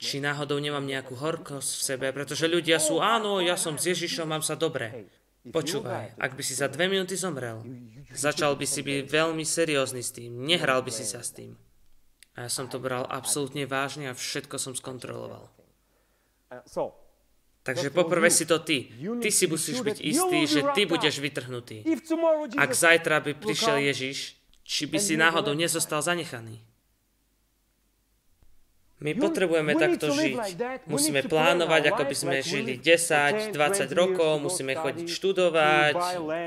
či 0.00 0.18
náhodou 0.18 0.58
nemám 0.58 0.82
nejakú 0.82 1.14
horkosť 1.14 1.70
v 1.70 1.82
sebe, 1.86 2.06
pretože 2.10 2.50
ľudia 2.50 2.82
sú, 2.82 2.98
áno, 2.98 3.38
ja 3.38 3.54
som 3.54 3.78
s 3.78 3.86
Ježišom, 3.94 4.26
mám 4.26 4.42
sa 4.42 4.58
dobre. 4.58 5.06
Počúvaj, 5.40 6.20
ak 6.20 6.36
by 6.36 6.42
si 6.44 6.58
za 6.58 6.68
dve 6.68 6.90
minúty 6.90 7.14
zomrel, 7.16 7.62
začal 8.12 8.58
by 8.58 8.66
si 8.66 8.82
byť 8.82 9.08
veľmi 9.08 9.44
seriózny 9.46 10.02
s 10.02 10.10
tým, 10.10 10.42
nehral 10.42 10.82
by 10.82 10.90
si 10.92 11.06
sa 11.06 11.22
s 11.22 11.32
tým. 11.32 11.54
A 12.36 12.48
ja 12.48 12.50
som 12.50 12.66
to 12.66 12.80
bral 12.80 13.04
absolútne 13.08 13.64
vážne 13.64 14.10
a 14.10 14.16
všetko 14.16 14.56
som 14.60 14.72
skontroloval. 14.76 15.48
Takže 17.60 17.92
poprvé 17.92 18.32
si 18.32 18.48
to 18.48 18.60
ty. 18.64 18.88
Ty 18.96 19.30
si 19.32 19.44
musíš 19.44 19.84
byť 19.84 19.98
istý, 20.00 20.38
že 20.48 20.60
ty 20.72 20.88
budeš 20.88 21.20
vytrhnutý. 21.20 21.84
Ak 22.56 22.72
zajtra 22.72 23.20
by 23.20 23.36
prišiel 23.36 23.84
Ježiš, 23.84 24.40
či 24.64 24.88
by 24.88 24.96
si 24.96 25.20
náhodou 25.20 25.52
nezostal 25.52 26.00
zanechaný. 26.00 26.69
My 29.00 29.16
potrebujeme 29.16 29.72
takto 29.80 30.12
žiť. 30.12 30.36
Musíme 30.84 31.24
plánovať, 31.24 31.82
ako 31.88 32.02
by 32.04 32.16
sme 32.16 32.36
žili 32.44 32.76
10, 32.76 33.48
20 33.56 33.88
rokov, 33.96 34.44
musíme 34.44 34.76
chodiť 34.76 35.08
študovať, 35.08 35.96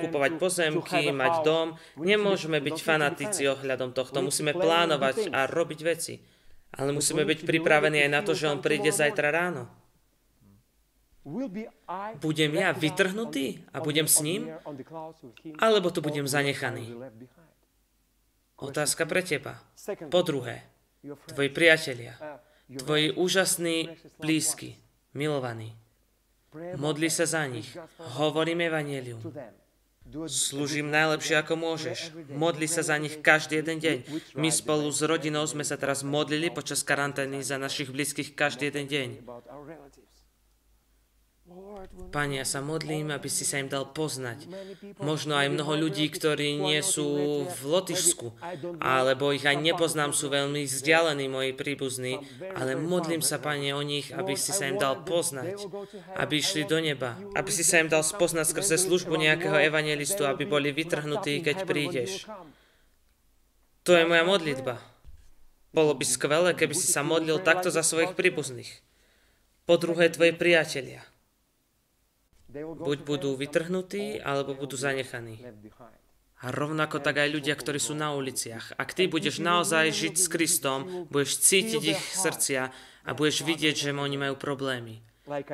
kupovať 0.05 0.31
pozemky, 0.37 1.09
mať 1.09 1.33
dom. 1.41 1.67
Nemôžeme 1.97 2.61
byť 2.61 2.77
fanatici 2.77 3.49
ohľadom 3.49 3.97
tohto. 3.97 4.21
Musíme 4.21 4.53
plánovať 4.53 5.33
a 5.33 5.49
robiť 5.49 5.79
veci. 5.81 6.21
Ale 6.73 6.93
musíme 6.93 7.25
byť 7.25 7.45
pripravení 7.45 8.05
aj 8.05 8.09
na 8.13 8.21
to, 8.21 8.37
že 8.37 8.49
on 8.49 8.61
príde 8.61 8.93
zajtra 8.93 9.33
ráno. 9.33 9.69
Budem 12.19 12.51
ja 12.53 12.69
vytrhnutý 12.75 13.65
a 13.73 13.81
budem 13.81 14.05
s 14.05 14.19
ním? 14.21 14.53
Alebo 15.57 15.89
tu 15.89 16.05
budem 16.05 16.29
zanechaný? 16.29 17.01
Otázka 18.61 19.09
pre 19.09 19.25
teba. 19.25 19.57
Po 20.11 20.21
druhé, 20.21 20.67
tvoji 21.03 21.49
priatelia, 21.49 22.15
tvoji 22.71 23.11
úžasní 23.11 23.89
blízky, 24.19 24.79
milovaní. 25.13 25.75
Modli 26.77 27.09
sa 27.09 27.25
za 27.25 27.43
nich. 27.49 27.65
Hovorím 28.21 28.69
evanelium. 28.69 29.19
Slúžim 30.27 30.91
najlepšie, 30.91 31.39
ako 31.39 31.55
môžeš. 31.57 32.13
Modli 32.29 32.69
sa 32.69 32.85
za 32.85 32.99
nich 32.99 33.17
každý 33.23 33.63
jeden 33.63 33.81
deň. 33.81 33.97
My 34.37 34.53
spolu 34.53 34.91
s 34.91 35.01
rodinou 35.01 35.47
sme 35.49 35.65
sa 35.65 35.79
teraz 35.79 36.05
modlili 36.05 36.53
počas 36.53 36.85
karantény 36.85 37.41
za 37.41 37.57
našich 37.57 37.89
blízkych 37.89 38.37
každý 38.37 38.69
jeden 38.69 38.85
deň. 38.85 39.09
Pane, 42.13 42.39
ja 42.39 42.47
sa 42.47 42.63
modlím, 42.63 43.11
aby 43.11 43.27
si 43.27 43.43
sa 43.43 43.59
im 43.59 43.67
dal 43.67 43.89
poznať. 43.91 44.47
Možno 45.03 45.35
aj 45.35 45.51
mnoho 45.51 45.75
ľudí, 45.75 46.07
ktorí 46.07 46.55
nie 46.55 46.79
sú 46.79 47.43
v 47.43 47.59
Lotyšsku, 47.65 48.33
alebo 48.79 49.35
ich 49.35 49.43
aj 49.43 49.59
nepoznám, 49.59 50.15
sú 50.15 50.31
veľmi 50.31 50.63
vzdialení 50.63 51.27
moji 51.27 51.51
príbuzní, 51.51 52.23
ale 52.55 52.79
modlím 52.79 53.19
sa, 53.19 53.37
Pane, 53.37 53.75
o 53.75 53.83
nich, 53.83 54.09
aby 54.15 54.33
si 54.39 54.55
sa 54.55 54.71
im 54.71 54.79
dal 54.79 55.03
poznať, 55.03 55.67
aby 56.15 56.39
išli 56.39 56.63
do 56.63 56.79
neba, 56.79 57.19
aby 57.35 57.51
si 57.51 57.65
sa 57.65 57.83
im 57.83 57.91
dal 57.91 58.01
spoznať 58.01 58.45
skrze 58.47 58.77
službu 58.79 59.19
nejakého 59.19 59.59
evangelistu, 59.59 60.23
aby 60.23 60.47
boli 60.47 60.71
vytrhnutí, 60.71 61.43
keď 61.43 61.67
prídeš. 61.67 62.25
To 63.83 63.91
je 63.93 64.07
moja 64.07 64.23
modlitba. 64.23 64.79
Bolo 65.75 65.91
by 65.97 66.05
skvelé, 66.05 66.55
keby 66.55 66.77
si 66.77 66.87
sa 66.87 67.03
modlil 67.03 67.41
takto 67.43 67.73
za 67.73 67.83
svojich 67.83 68.15
príbuzných. 68.15 68.79
Po 69.67 69.75
druhé, 69.75 70.07
tvoji 70.07 70.31
priatelia. 70.31 71.03
Buď 72.53 72.99
budú 73.01 73.33
vytrhnutí, 73.33 74.21
alebo 74.21 74.53
budú 74.53 74.77
zanechaní. 74.77 75.41
A 76.43 76.51
rovnako 76.51 76.99
tak 76.99 77.23
aj 77.23 77.33
ľudia, 77.33 77.55
ktorí 77.55 77.79
sú 77.79 77.95
na 77.95 78.13
uliciach. 78.13 78.75
Ak 78.75 78.93
ty 78.93 79.07
budeš 79.07 79.39
naozaj 79.39 79.89
žiť 79.95 80.15
s 80.19 80.27
Kristom, 80.27 81.07
budeš 81.07 81.39
cítiť 81.39 81.83
ich 81.95 82.01
srdcia 82.13 82.69
a 83.07 83.09
budeš 83.15 83.47
vidieť, 83.47 83.75
že 83.87 83.95
oni 83.95 84.19
majú 84.19 84.35
problémy. 84.35 85.01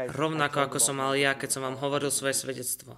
Rovnako 0.09 0.65
ako 0.65 0.77
som 0.81 0.97
mal 0.97 1.13
ja, 1.13 1.37
keď 1.37 1.49
som 1.55 1.61
vám 1.61 1.77
hovoril 1.77 2.09
svoje 2.09 2.33
svedectvo. 2.33 2.97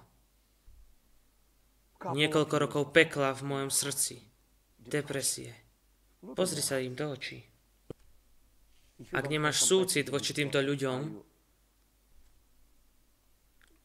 Niekoľko 2.02 2.54
rokov 2.58 2.82
pekla 2.96 3.36
v 3.36 3.42
mojom 3.46 3.70
srdci. 3.70 4.24
Depresie. 4.80 5.54
Pozri 6.34 6.64
sa 6.64 6.82
im 6.82 6.96
do 6.96 7.12
očí. 7.12 7.44
Ak 9.12 9.28
nemáš 9.28 9.62
súcit 9.62 10.08
voči 10.08 10.32
týmto 10.32 10.58
ľuďom, 10.58 11.31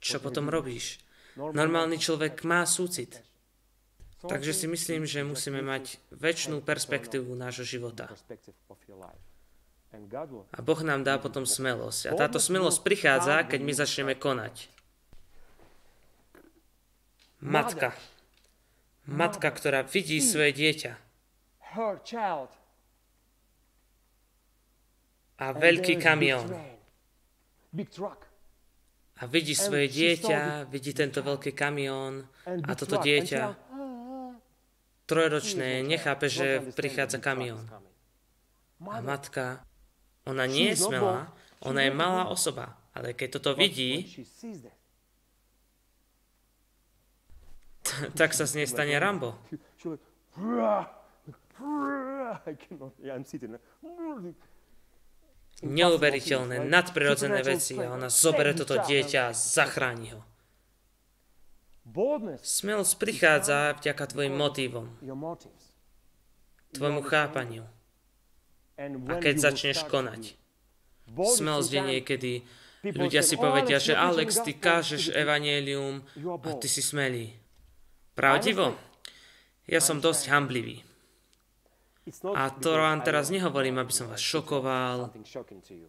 čo 0.02 0.18
potom 0.22 0.50
robíš? 0.50 1.02
Normálny 1.38 2.02
človek 2.02 2.42
má 2.46 2.66
súcit. 2.66 3.22
Takže 4.18 4.54
si 4.54 4.66
myslím, 4.66 5.06
že 5.06 5.22
musíme 5.22 5.62
mať 5.62 6.02
väčšinu 6.10 6.66
perspektívu 6.66 7.38
nášho 7.38 7.62
života. 7.62 8.10
A 10.52 10.60
Boh 10.60 10.82
nám 10.82 11.06
dá 11.06 11.22
potom 11.22 11.46
smelosť. 11.46 12.10
A 12.10 12.14
táto 12.18 12.42
smelosť 12.42 12.82
prichádza, 12.82 13.46
keď 13.46 13.60
my 13.62 13.74
začneme 13.78 14.14
konať. 14.18 14.68
Matka. 17.40 17.94
Matka, 19.06 19.48
ktorá 19.54 19.86
vidí 19.86 20.18
svoje 20.20 20.52
dieťa. 20.58 20.94
A 25.38 25.46
veľký 25.54 26.02
kamión. 26.02 26.50
A 29.18 29.26
vidí 29.26 29.58
svoje 29.58 29.90
dieťa, 29.90 30.70
vidí 30.70 30.94
tento 30.94 31.26
veľký 31.26 31.58
kamión 31.58 32.30
a 32.46 32.72
toto 32.78 33.02
dieťa 33.02 33.68
trojročné 35.08 35.82
nechápe, 35.82 36.28
že 36.30 36.62
prichádza 36.76 37.18
kamión. 37.18 37.66
A 38.84 39.02
matka 39.02 39.66
ona 40.28 40.46
nie 40.46 40.76
je 40.76 40.86
smelá, 40.86 41.34
ona 41.64 41.88
je 41.88 41.92
malá 41.96 42.28
osoba, 42.30 42.78
ale 42.94 43.16
keď 43.16 43.40
toto 43.40 43.56
vidí, 43.58 44.06
tak 48.20 48.36
sa 48.36 48.46
z 48.46 48.62
nej 48.62 48.68
stane 48.68 48.94
Rambo. 49.00 49.40
Neuveriteľné, 55.58 56.70
nadprirodzené 56.70 57.42
veci 57.42 57.74
a 57.82 57.98
ona 57.98 58.14
zobere 58.14 58.54
toto 58.54 58.78
dieťa 58.78 59.34
a 59.34 59.36
zachráni 59.36 60.14
ho. 60.14 60.22
Smelosť 62.46 62.94
prichádza 63.02 63.74
vďaka 63.82 64.04
tvojim 64.06 64.38
motívom, 64.38 64.86
tvojmu 66.78 67.02
chápaniu. 67.10 67.66
A 68.78 69.14
keď 69.18 69.50
začneš 69.50 69.82
konať. 69.90 70.38
Smelosť 71.10 71.72
je 71.74 71.82
niekedy. 71.82 72.32
Ľudia 72.86 73.26
si 73.26 73.36
povedia, 73.36 73.82
že 73.82 73.98
Alex, 73.98 74.46
ty 74.46 74.54
kážeš 74.54 75.10
evanelium 75.10 76.06
a 76.22 76.52
ty 76.54 76.70
si 76.70 76.86
smelý. 76.86 77.34
Pravdivo? 78.14 78.78
Ja 79.66 79.82
som 79.82 79.98
dosť 80.00 80.30
hamblivý. 80.30 80.87
A 82.36 82.50
to 82.56 82.72
vám 82.80 83.04
teraz 83.04 83.28
nehovorím, 83.28 83.84
aby 83.84 83.92
som 83.92 84.08
vás 84.08 84.24
šokoval, 84.24 85.12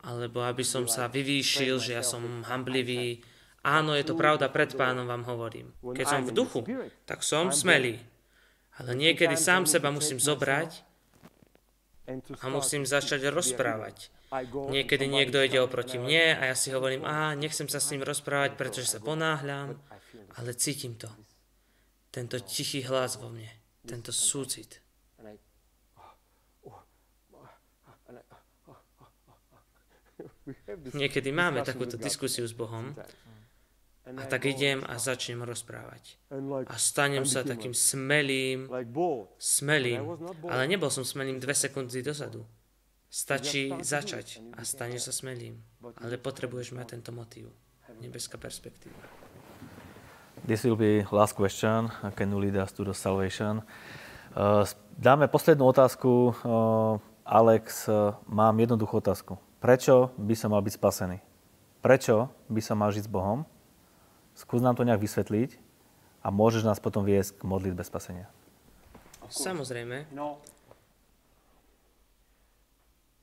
alebo 0.03 0.43
aby 0.43 0.65
som 0.67 0.91
sa 0.91 1.07
vyvýšil, 1.07 1.79
že 1.79 1.95
ja 1.95 2.03
som 2.03 2.43
hamblivý. 2.43 3.23
Áno, 3.63 3.95
je 3.95 4.03
to 4.03 4.19
pravda, 4.19 4.51
pred 4.51 4.75
pánom 4.75 5.07
vám 5.07 5.23
hovorím. 5.27 5.71
Keď 5.83 6.07
som 6.07 6.23
v 6.27 6.35
duchu, 6.35 6.61
tak 7.07 7.23
som 7.23 7.55
smelý. 7.55 8.03
Ale 8.79 8.95
niekedy 8.95 9.35
sám 9.35 9.67
seba 9.67 9.91
musím 9.91 10.23
zobrať 10.23 10.87
a 12.43 12.47
musím 12.51 12.87
začať 12.87 13.31
rozprávať. 13.31 14.11
Niekedy 14.71 15.09
niekto 15.09 15.41
ide 15.41 15.59
oproti 15.63 15.97
mne 15.97 16.37
a 16.37 16.53
ja 16.53 16.57
si 16.59 16.69
hovorím, 16.75 17.07
a 17.07 17.33
nechcem 17.35 17.71
sa 17.71 17.81
s 17.81 17.91
ním 17.95 18.05
rozprávať, 18.05 18.61
pretože 18.61 18.91
sa 18.91 19.01
ponáhľam, 19.01 19.79
ale 20.37 20.51
cítim 20.55 20.99
to. 20.99 21.09
Tento 22.11 22.41
tichý 22.41 22.83
hlas 22.89 23.21
vo 23.21 23.29
mne, 23.29 23.49
tento 23.85 24.11
súcit. 24.13 24.81
Niekedy 30.97 31.31
máme 31.33 31.61
takúto 31.63 32.01
diskusiu 32.01 32.49
s 32.49 32.57
Bohom 32.57 32.97
a 34.09 34.23
tak 34.25 34.49
idem 34.49 34.81
a 34.89 34.97
začnem 34.97 35.45
rozprávať. 35.45 36.17
A 36.65 36.77
stanem 36.81 37.29
sa 37.29 37.45
takým 37.45 37.77
smelým, 37.77 38.65
smelým, 39.37 40.01
ale 40.49 40.65
nebol 40.65 40.89
som 40.89 41.05
smelým 41.05 41.37
dve 41.37 41.53
sekundy 41.53 42.01
dozadu. 42.01 42.49
Stačí 43.09 43.73
začať 43.73 44.41
a 44.57 44.65
staneš 44.65 45.09
sa 45.09 45.13
smelým. 45.13 45.57
Ale 46.01 46.21
potrebuješ 46.21 46.77
mať 46.77 46.87
tento 46.97 47.11
motív. 47.13 47.53
Nebeská 48.05 48.37
perspektíva. 48.37 49.01
This 50.45 50.63
will 50.63 50.77
be 50.77 51.05
last 51.11 51.35
question. 51.35 51.91
Can 52.15 52.31
you 52.31 52.39
lead 52.39 52.55
us 52.57 52.73
to 52.77 52.85
the 52.85 52.95
salvation? 52.95 53.65
Uh, 54.37 54.63
dáme 54.95 55.27
poslednú 55.27 55.73
otázku. 55.73 56.37
Uh, 56.45 57.01
Alex, 57.25 57.89
uh, 57.89 58.15
mám 58.29 58.55
jednoduchú 58.61 59.03
otázku. 59.03 59.48
Prečo 59.59 60.15
by 60.15 60.35
som 60.39 60.55
mal 60.55 60.63
byť 60.63 60.75
spasený? 60.79 61.19
Prečo 61.83 62.31
by 62.47 62.61
som 62.63 62.79
mal 62.79 62.95
žiť 62.95 63.07
s 63.07 63.11
Bohom? 63.11 63.43
Skús 64.39 64.63
nám 64.63 64.79
to 64.79 64.87
nejak 64.87 65.03
vysvetliť 65.03 65.59
a 66.23 66.31
môžeš 66.31 66.63
nás 66.63 66.79
potom 66.79 67.03
viesť 67.03 67.43
k 67.43 67.43
modlitbe 67.43 67.83
spasenia. 67.83 68.31
Samozrejme. 69.27 70.07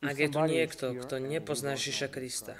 Ak 0.03 0.17
je 0.19 0.27
tu 0.27 0.39
niekto, 0.43 0.85
kto 1.07 1.15
nepozná 1.23 1.79
Ježiša 1.79 2.11
Krista, 2.11 2.59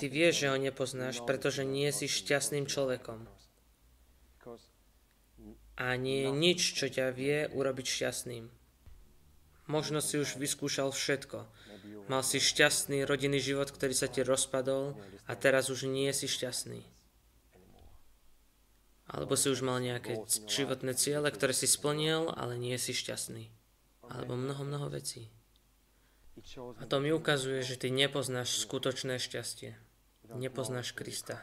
ty 0.00 0.08
vieš, 0.08 0.42
že 0.42 0.50
ho 0.50 0.56
nepoznáš, 0.56 1.20
pretože 1.22 1.62
nie 1.62 1.92
si 1.92 2.08
šťastným 2.08 2.64
človekom. 2.64 3.28
A 5.80 5.96
nie 5.96 6.24
je 6.24 6.30
nič, 6.32 6.60
čo 6.76 6.88
ťa 6.88 7.12
vie 7.12 7.48
urobiť 7.52 7.86
šťastným. 7.88 8.48
Možno 9.70 10.02
si 10.02 10.18
už 10.18 10.36
vyskúšal 10.36 10.90
všetko. 10.90 11.46
Mal 12.10 12.22
si 12.26 12.42
šťastný 12.42 13.06
rodinný 13.06 13.38
život, 13.38 13.70
ktorý 13.70 13.94
sa 13.94 14.10
ti 14.10 14.26
rozpadol 14.26 14.98
a 15.30 15.32
teraz 15.38 15.70
už 15.70 15.86
nie 15.86 16.10
si 16.10 16.26
šťastný. 16.26 16.82
Alebo 19.10 19.34
si 19.34 19.50
už 19.50 19.66
mal 19.66 19.82
nejaké 19.82 20.22
životné 20.46 20.94
ciele, 20.94 21.30
ktoré 21.30 21.50
si 21.50 21.66
splnil, 21.66 22.30
ale 22.34 22.54
nie 22.54 22.78
si 22.78 22.94
šťastný. 22.94 23.50
Alebo 24.06 24.38
mnoho, 24.38 24.62
mnoho 24.62 24.86
vecí. 24.90 25.30
A 26.78 26.86
to 26.86 27.02
mi 27.02 27.10
ukazuje, 27.10 27.62
že 27.62 27.78
ty 27.78 27.90
nepoznáš 27.90 28.62
skutočné 28.64 29.18
šťastie. 29.18 29.74
Nepoznáš 30.30 30.94
Krista. 30.94 31.42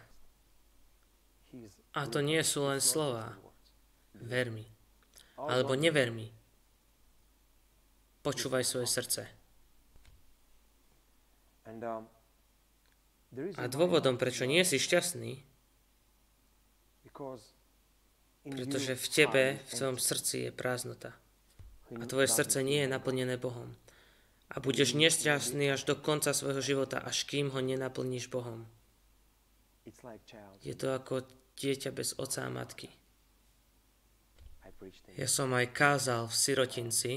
A 1.92 2.08
to 2.08 2.24
nie 2.24 2.40
sú 2.44 2.68
len 2.68 2.80
slova. 2.80 3.36
Ver 4.16 4.48
mi. 4.52 4.68
Alebo 5.38 5.76
never 5.76 6.10
mi. 6.10 6.32
Počúvaj 8.24 8.64
svoje 8.64 8.88
srdce. 8.90 9.22
A 13.60 13.64
dôvodom, 13.68 14.16
prečo 14.16 14.48
nie 14.48 14.64
si 14.64 14.80
šťastný, 14.80 15.44
pretože 18.48 18.94
v 18.96 19.08
tebe, 19.12 19.44
v 19.68 19.72
tvojom 19.76 20.00
srdci 20.00 20.48
je 20.48 20.52
prázdnota. 20.56 21.12
A 21.92 22.04
tvoje 22.08 22.32
srdce 22.32 22.64
nie 22.64 22.84
je 22.84 22.92
naplnené 22.92 23.36
Bohom. 23.36 23.76
A 24.48 24.64
budeš 24.64 24.96
nešťastný 24.96 25.76
až 25.76 25.84
do 25.84 26.00
konca 26.00 26.32
svojho 26.32 26.64
života, 26.64 27.04
až 27.04 27.28
kým 27.28 27.52
ho 27.52 27.60
nenaplníš 27.60 28.32
Bohom. 28.32 28.64
Je 30.64 30.76
to 30.76 30.96
ako 30.96 31.28
dieťa 31.60 31.92
bez 31.92 32.16
oca 32.16 32.48
a 32.48 32.52
matky. 32.52 32.88
Ja 35.16 35.28
som 35.28 35.52
aj 35.52 35.74
kázal 35.74 36.28
v 36.28 36.36
sirotinci, 36.36 37.12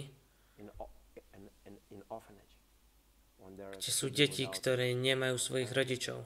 kde 3.77 3.91
sú 3.91 4.09
deti, 4.09 4.49
ktoré 4.49 4.93
nemajú 4.97 5.37
svojich 5.37 5.71
rodičov. 5.73 6.25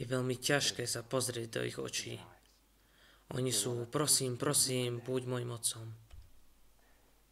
je 0.00 0.04
veľmi 0.08 0.40
ťažké 0.40 0.88
sa 0.88 1.04
pozrieť 1.04 1.60
do 1.60 1.60
ich 1.60 1.76
očí. 1.76 2.16
Oni 3.36 3.52
sú, 3.52 3.84
prosím, 3.92 4.40
prosím, 4.40 5.04
buď 5.04 5.22
môjim 5.28 5.50
otcom. 5.52 5.86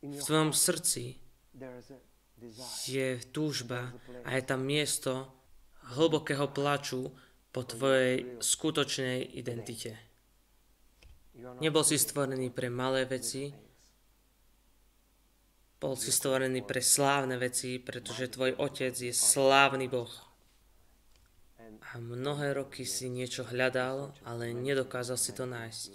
V 0.05 0.21
tvojom 0.21 0.53
srdci 0.53 1.17
je 2.87 3.09
túžba 3.35 3.91
a 4.23 4.37
je 4.37 4.43
tam 4.45 4.63
miesto 4.63 5.33
hlbokého 5.97 6.53
plaču 6.55 7.11
po 7.51 7.65
tvojej 7.65 8.39
skutočnej 8.39 9.27
identite. 9.41 9.97
Nebol 11.65 11.83
si 11.83 11.97
stvorený 11.97 12.53
pre 12.53 12.69
malé 12.71 13.09
veci, 13.09 13.51
bol 15.79 15.95
si 15.95 16.11
stvorený 16.11 16.67
pre 16.67 16.83
slávne 16.83 17.39
veci, 17.39 17.79
pretože 17.79 18.35
tvoj 18.35 18.59
otec 18.59 18.95
je 18.99 19.15
slávny 19.15 19.87
Boh. 19.87 20.11
A 21.95 22.03
mnohé 22.03 22.53
roky 22.53 22.83
si 22.83 23.07
niečo 23.07 23.47
hľadal, 23.47 24.13
ale 24.27 24.51
nedokázal 24.53 25.17
si 25.17 25.31
to 25.33 25.47
nájsť. 25.47 25.93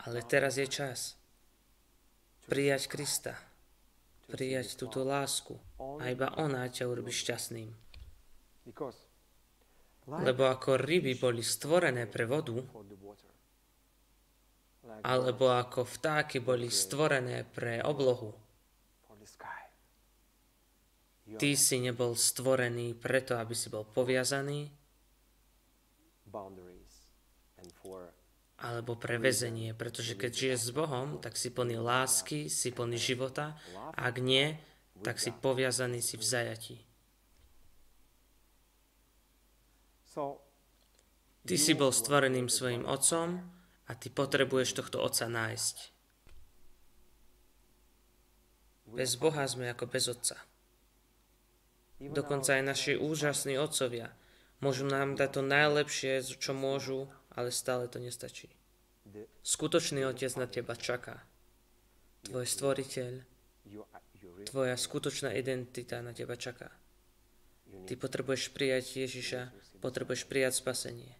Ale 0.00 0.24
teraz 0.24 0.56
je 0.56 0.68
čas 0.68 1.20
prijať 2.48 2.88
Krista. 2.90 3.34
prijať 4.30 4.78
túto 4.78 5.02
lásku. 5.02 5.58
A 5.78 6.06
iba 6.10 6.30
ona 6.38 6.66
ťa 6.70 6.86
urobí 6.86 7.10
šťastným. 7.10 7.70
Lebo 10.06 10.42
ako 10.46 10.78
ryby 10.78 11.18
boli 11.18 11.42
stvorené 11.42 12.06
pre 12.06 12.26
vodu, 12.26 12.58
alebo 15.00 15.54
ako 15.54 15.86
vtáky 15.86 16.42
boli 16.42 16.68
stvorené 16.68 17.46
pre 17.46 17.80
oblohu, 17.80 18.34
ty 21.38 21.54
si 21.54 21.78
nebol 21.78 22.18
stvorený 22.18 22.98
preto, 22.98 23.38
aby 23.38 23.54
si 23.54 23.70
bol 23.70 23.86
poviazaný, 23.86 24.68
alebo 28.60 28.92
pre 29.00 29.16
väzenie, 29.16 29.72
pretože 29.72 30.12
keď 30.20 30.30
žiješ 30.36 30.60
s 30.68 30.70
Bohom, 30.76 31.16
tak 31.16 31.40
si 31.40 31.48
plný 31.48 31.80
lásky, 31.80 32.52
si 32.52 32.68
plný 32.68 33.00
života, 33.00 33.56
a 33.96 34.04
ak 34.04 34.20
nie, 34.20 34.52
tak 35.00 35.16
si 35.16 35.32
poviazaný, 35.32 36.04
si 36.04 36.20
v 36.20 36.24
zajatí. 36.24 36.76
Ty 41.40 41.56
si 41.56 41.72
bol 41.72 41.88
stvoreným 41.88 42.52
svojim 42.52 42.84
otcom 42.84 43.40
a 43.90 43.98
ty 43.98 44.06
potrebuješ 44.06 44.78
tohto 44.78 45.02
otca 45.02 45.26
nájsť. 45.26 45.76
Bez 48.94 49.18
Boha 49.18 49.42
sme 49.50 49.66
ako 49.66 49.90
bez 49.90 50.06
otca. 50.06 50.38
Dokonca 51.98 52.54
aj 52.54 52.62
naši 52.62 52.92
úžasní 52.94 53.58
otcovia 53.58 54.14
môžu 54.62 54.86
nám 54.86 55.18
dať 55.18 55.30
to 55.34 55.42
najlepšie, 55.42 56.22
čo 56.38 56.54
môžu, 56.54 57.10
ale 57.34 57.50
stále 57.50 57.90
to 57.90 57.98
nestačí. 57.98 58.46
Skutočný 59.42 60.06
Otec 60.06 60.30
na 60.38 60.46
teba 60.46 60.78
čaká. 60.78 61.26
Tvoj 62.30 62.46
stvoriteľ, 62.46 63.12
tvoja 64.46 64.76
skutočná 64.78 65.34
identita 65.34 65.98
na 65.98 66.14
teba 66.14 66.38
čaká. 66.38 66.70
Ty 67.90 67.92
potrebuješ 67.98 68.54
prijať 68.54 69.02
Ježiša, 69.02 69.50
potrebuješ 69.82 70.30
prijať 70.30 70.62
spasenie 70.62 71.19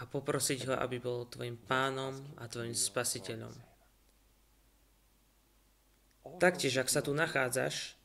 a 0.00 0.02
poprosiť 0.08 0.70
ho, 0.70 0.74
aby 0.78 0.96
bol 0.96 1.28
tvojim 1.28 1.56
pánom 1.56 2.16
a 2.40 2.48
tvojim 2.48 2.72
spasiteľom. 2.72 3.52
Taktiež, 6.40 6.80
ak 6.80 6.88
sa 6.92 7.00
tu 7.00 7.16
nachádzaš 7.16 7.96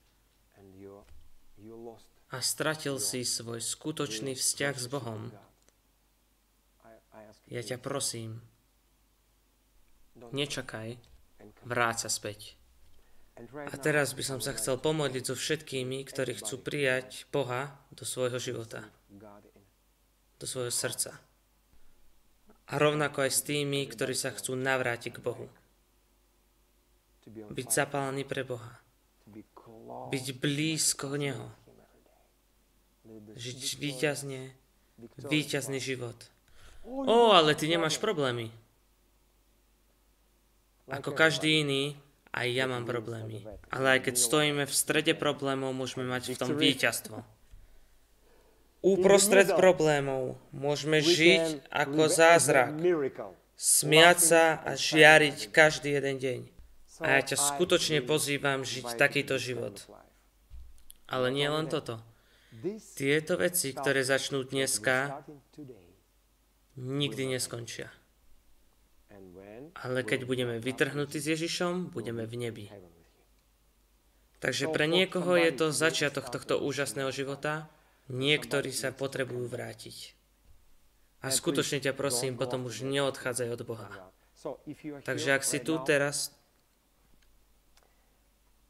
a 2.31 2.37
stratil 2.41 2.97
si 2.99 3.23
svoj 3.23 3.61
skutočný 3.61 4.33
vzťah 4.35 4.75
s 4.75 4.87
Bohom, 4.89 5.31
ja 7.45 7.61
ťa 7.61 7.77
prosím, 7.77 8.41
nečakaj, 10.33 10.97
vráť 11.63 12.07
sa 12.07 12.09
späť. 12.09 12.57
A 13.67 13.75
teraz 13.75 14.15
by 14.15 14.23
som 14.23 14.39
sa 14.39 14.55
chcel 14.55 14.79
pomodliť 14.79 15.23
so 15.27 15.35
všetkými, 15.35 16.07
ktorí 16.07 16.39
chcú 16.39 16.63
prijať 16.63 17.27
Boha 17.29 17.75
do 17.91 18.07
svojho 18.07 18.39
života, 18.39 18.87
do 20.39 20.45
svojho 20.47 20.71
srdca. 20.71 21.19
A 22.65 22.81
rovnako 22.81 23.29
aj 23.29 23.31
s 23.31 23.41
tými, 23.45 23.85
ktorí 23.85 24.17
sa 24.17 24.33
chcú 24.33 24.57
navrátiť 24.57 25.17
k 25.17 25.23
Bohu. 25.23 25.47
Byť 27.29 27.67
zapálený 27.69 28.25
pre 28.25 28.41
Boha. 28.41 28.81
Byť 30.09 30.25
blízko 30.37 31.13
Neho. 31.17 31.49
Žiť 33.37 33.61
výťazne, 33.77 34.41
výťazný 35.29 35.77
život. 35.77 36.17
O, 36.85 37.33
ale 37.33 37.53
ty 37.53 37.69
nemáš 37.69 38.01
problémy. 38.01 38.49
Ako 40.85 41.17
každý 41.17 41.65
iný, 41.65 41.97
aj 42.29 42.47
ja 42.49 42.65
mám 42.69 42.85
problémy. 42.85 43.41
Ale 43.73 43.97
aj 43.97 44.09
keď 44.09 44.15
stojíme 44.21 44.63
v 44.69 44.73
strede 44.73 45.13
problémov, 45.17 45.73
môžeme 45.73 46.05
mať 46.05 46.33
v 46.33 46.37
tom 46.37 46.53
víťazstvo. 46.53 47.25
Uprostred 48.85 49.49
problémov 49.57 50.37
môžeme 50.53 51.01
žiť 51.01 51.65
ako 51.73 52.05
zázrak, 52.05 52.69
smiať 53.57 54.17
sa 54.21 54.61
a 54.61 54.77
žiariť 54.77 55.49
každý 55.49 55.97
jeden 55.97 56.21
deň. 56.21 56.39
A 57.01 57.17
ja 57.17 57.21
ťa 57.25 57.57
skutočne 57.57 58.05
pozývam 58.05 58.61
žiť 58.61 58.93
takýto 58.93 59.41
život. 59.41 59.89
Ale 61.09 61.33
nie 61.33 61.49
len 61.49 61.65
toto. 61.65 61.97
Tieto 62.93 63.41
veci, 63.41 63.73
ktoré 63.73 64.05
začnú 64.05 64.45
dneska, 64.45 65.25
nikdy 66.77 67.35
neskončia. 67.35 67.89
Ale 69.75 70.05
keď 70.05 70.29
budeme 70.29 70.61
vytrhnutí 70.61 71.19
s 71.19 71.35
Ježišom, 71.35 71.89
budeme 71.89 72.23
v 72.29 72.35
nebi. 72.37 72.65
Takže 74.39 74.69
pre 74.69 74.85
niekoho 74.85 75.35
je 75.35 75.51
to 75.51 75.73
začiatok 75.73 76.29
tohto 76.29 76.61
úžasného 76.61 77.09
života, 77.09 77.67
niektorí 78.09 78.69
sa 78.69 78.93
potrebujú 78.93 79.49
vrátiť. 79.49 80.13
A 81.25 81.33
skutočne 81.33 81.81
ťa 81.81 81.97
prosím, 81.97 82.37
potom 82.37 82.69
už 82.69 82.85
neodchádzaj 82.85 83.49
od 83.49 83.61
Boha. 83.65 83.89
Takže 85.01 85.29
ak 85.33 85.41
si 85.41 85.57
tu 85.57 85.81
teraz 85.81 86.29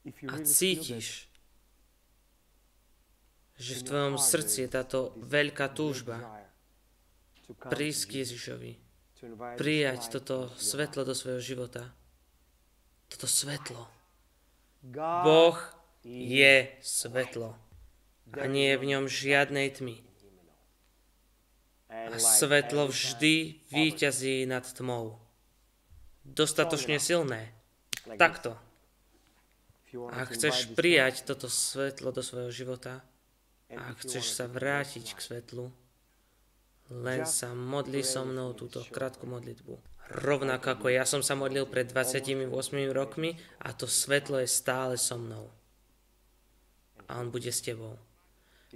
a 0.07 0.35
cítiš, 0.45 1.27
že 3.59 3.73
v 3.81 3.85
tvojom 3.87 4.15
srdci 4.15 4.67
je 4.67 4.69
táto 4.71 4.99
veľká 5.19 5.71
túžba 5.75 6.21
prísť 7.71 8.01
k 8.07 8.11
Ježišovi, 8.23 8.71
prijať 9.59 10.15
toto 10.15 10.53
svetlo 10.55 11.01
do 11.03 11.17
svojho 11.17 11.41
života. 11.41 11.91
Toto 13.09 13.25
svetlo. 13.25 13.89
Boh 15.25 15.57
je 16.05 16.69
svetlo 16.85 17.64
a 18.37 18.45
nie 18.45 18.71
je 18.71 18.77
v 18.81 18.87
ňom 18.95 19.05
žiadnej 19.07 19.67
tmy. 19.75 19.97
A 21.89 22.15
svetlo 22.19 22.91
vždy 22.91 23.63
výťazí 23.71 24.43
nad 24.45 24.67
tmou. 24.67 25.17
Dostatočne 26.25 26.99
silné. 26.99 27.55
Takto. 28.17 28.57
A 30.11 30.27
chceš 30.27 30.75
prijať 30.75 31.23
toto 31.23 31.47
svetlo 31.47 32.11
do 32.11 32.19
svojho 32.19 32.51
života, 32.51 32.99
a 33.73 33.97
chceš 33.97 34.37
sa 34.37 34.45
vrátiť 34.45 35.17
k 35.17 35.19
svetlu, 35.19 35.73
len 36.93 37.25
sa 37.25 37.57
modli 37.57 38.05
so 38.05 38.21
mnou 38.21 38.53
túto 38.53 38.85
krátku 38.85 39.25
modlitbu. 39.25 39.73
Rovnako 40.05 40.77
ako 40.77 40.87
ja 40.93 41.01
som 41.01 41.25
sa 41.25 41.33
modlil 41.33 41.65
pred 41.65 41.89
28 41.89 42.45
rokmi 42.93 43.33
a 43.65 43.73
to 43.73 43.89
svetlo 43.89 44.37
je 44.37 44.45
stále 44.45 44.93
so 45.01 45.17
mnou. 45.17 45.49
A 47.09 47.17
on 47.17 47.33
bude 47.33 47.49
s 47.49 47.65
tebou. 47.65 47.97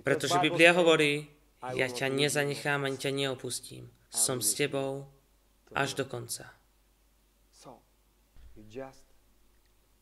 Pretože 0.03 0.39
Biblia 0.39 0.71
hovorí, 0.75 1.27
ja 1.75 1.87
ťa 1.91 2.07
nezanechám 2.07 2.87
ani 2.87 2.97
ťa 2.97 3.11
neopustím. 3.11 3.91
Som 4.09 4.39
s 4.41 4.55
tebou 4.57 5.11
až 5.75 5.93
do 5.93 6.05
konca. 6.07 6.49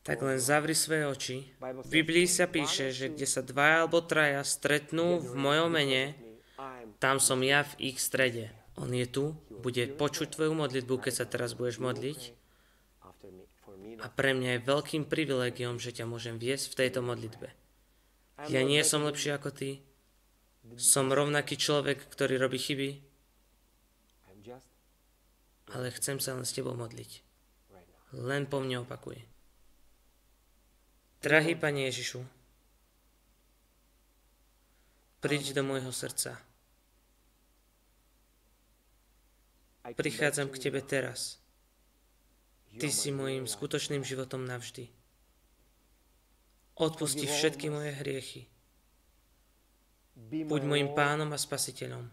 Tak 0.08 0.24
len 0.24 0.40
zavri 0.40 0.72
svoje 0.72 1.04
oči. 1.04 1.36
V 1.60 1.88
Biblii 1.92 2.24
sa 2.24 2.48
píše, 2.48 2.96
že 2.96 3.12
kde 3.12 3.28
sa 3.28 3.44
dvaja 3.44 3.84
alebo 3.84 4.00
traja 4.00 4.40
stretnú 4.40 5.20
v 5.20 5.36
mojom 5.36 5.68
mene, 5.68 6.16
tam 6.96 7.20
som 7.20 7.44
ja 7.44 7.62
v 7.62 7.92
ich 7.92 8.00
strede. 8.00 8.48
On 8.78 8.88
je 8.88 9.04
tu, 9.04 9.36
bude 9.50 9.84
počuť 9.98 10.38
tvoju 10.38 10.54
modlitbu, 10.54 10.94
keď 11.02 11.12
sa 11.12 11.26
teraz 11.26 11.52
budeš 11.52 11.82
modliť. 11.82 12.20
A 13.98 14.06
pre 14.08 14.30
mňa 14.32 14.58
je 14.58 14.66
veľkým 14.66 15.04
privilegiom, 15.10 15.82
že 15.82 15.90
ťa 15.90 16.06
môžem 16.06 16.38
viesť 16.38 16.72
v 16.72 16.78
tejto 16.86 17.00
modlitbe. 17.02 17.50
Ja 18.46 18.62
nie 18.62 18.78
som 18.86 19.02
lepší 19.02 19.34
ako 19.34 19.50
ty. 19.50 19.82
Som 20.78 21.10
rovnaký 21.10 21.58
človek, 21.58 22.06
ktorý 22.10 22.38
robí 22.38 22.58
chyby. 22.58 22.90
Ale 25.68 25.92
chcem 25.92 26.16
sa 26.16 26.32
len 26.32 26.48
s 26.48 26.54
tebou 26.56 26.72
modliť. 26.72 27.22
Len 28.16 28.48
po 28.48 28.62
mne 28.64 28.88
opakuj. 28.88 29.20
Drahý 31.20 31.58
Pane 31.58 31.90
Ježišu, 31.90 32.22
príď 35.18 35.58
do 35.58 35.62
môjho 35.66 35.90
srdca. 35.90 36.38
Prichádzam 39.82 40.48
k 40.52 40.56
Tebe 40.62 40.80
teraz. 40.84 41.42
Ty 42.78 42.88
si 42.92 43.10
môjim 43.10 43.48
skutočným 43.48 44.06
životom 44.06 44.46
navždy. 44.46 44.92
Odpusti 46.78 47.26
všetky 47.26 47.72
moje 47.72 47.90
hriechy. 47.98 48.46
Buď 50.26 50.62
môjim 50.66 50.90
pánom 50.98 51.30
a 51.30 51.38
spasiteľom. 51.38 52.10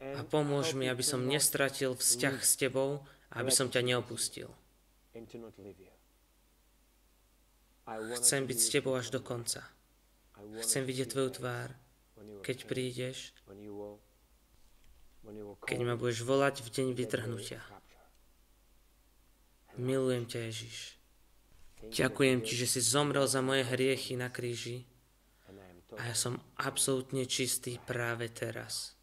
A 0.00 0.20
pomôž 0.28 0.76
mi, 0.76 0.84
aby 0.88 1.00
som 1.00 1.24
nestratil 1.24 1.96
vzťah 1.96 2.36
s 2.44 2.60
Tebou 2.60 3.00
a 3.32 3.34
aby 3.40 3.48
som 3.48 3.72
ťa 3.72 3.80
neopustil. 3.80 4.52
Chcem 8.20 8.42
byť 8.44 8.58
s 8.60 8.68
Tebou 8.68 8.94
až 9.00 9.08
do 9.08 9.24
konca. 9.24 9.64
Chcem 10.60 10.84
vidieť 10.84 11.16
Tvoju 11.16 11.30
tvár, 11.40 11.72
keď 12.44 12.68
prídeš 12.68 13.32
keď 15.68 15.80
ma 15.84 15.94
budeš 16.00 16.24
volať 16.24 16.64
v 16.64 16.68
deň 16.72 16.88
vytrhnutia. 16.96 17.60
Milujem 19.76 20.24
ťa, 20.26 20.38
Ježiš. 20.48 20.96
Ďakujem 21.80 22.44
ti, 22.44 22.52
že 22.56 22.66
si 22.68 22.80
zomrel 22.84 23.24
za 23.24 23.40
moje 23.40 23.64
hriechy 23.64 24.16
na 24.16 24.28
kríži 24.28 24.89
a 25.98 26.02
ja 26.06 26.14
som 26.14 26.38
absolútne 26.60 27.26
čistý 27.26 27.80
práve 27.82 28.30
teraz. 28.30 28.94